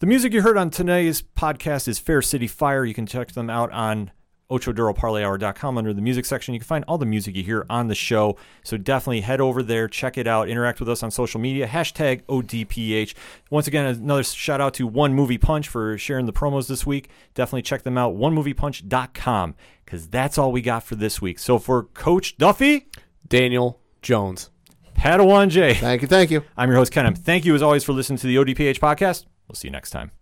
[0.00, 2.84] The music you heard on today's podcast is Fair City Fire.
[2.84, 4.10] You can check them out on
[4.50, 6.52] OchoDuroParlayHour.com under the music section.
[6.52, 8.36] You can find all the music you hear on the show.
[8.62, 11.66] So definitely head over there, check it out, interact with us on social media.
[11.66, 13.14] Hashtag ODPH.
[13.50, 17.08] Once again, another shout out to One Movie Punch for sharing the promos this week.
[17.34, 19.54] Definitely check them out, onemoviepunch.com,
[19.84, 21.38] because that's all we got for this week.
[21.38, 22.88] So for Coach Duffy,
[23.28, 24.50] Daniel Jones.
[24.96, 25.74] Padawan J.
[25.74, 26.42] Thank you, thank you.
[26.56, 27.14] I'm your host, Ken.
[27.14, 29.26] Thank you, as always, for listening to the ODPH podcast.
[29.48, 30.12] We'll see you next time.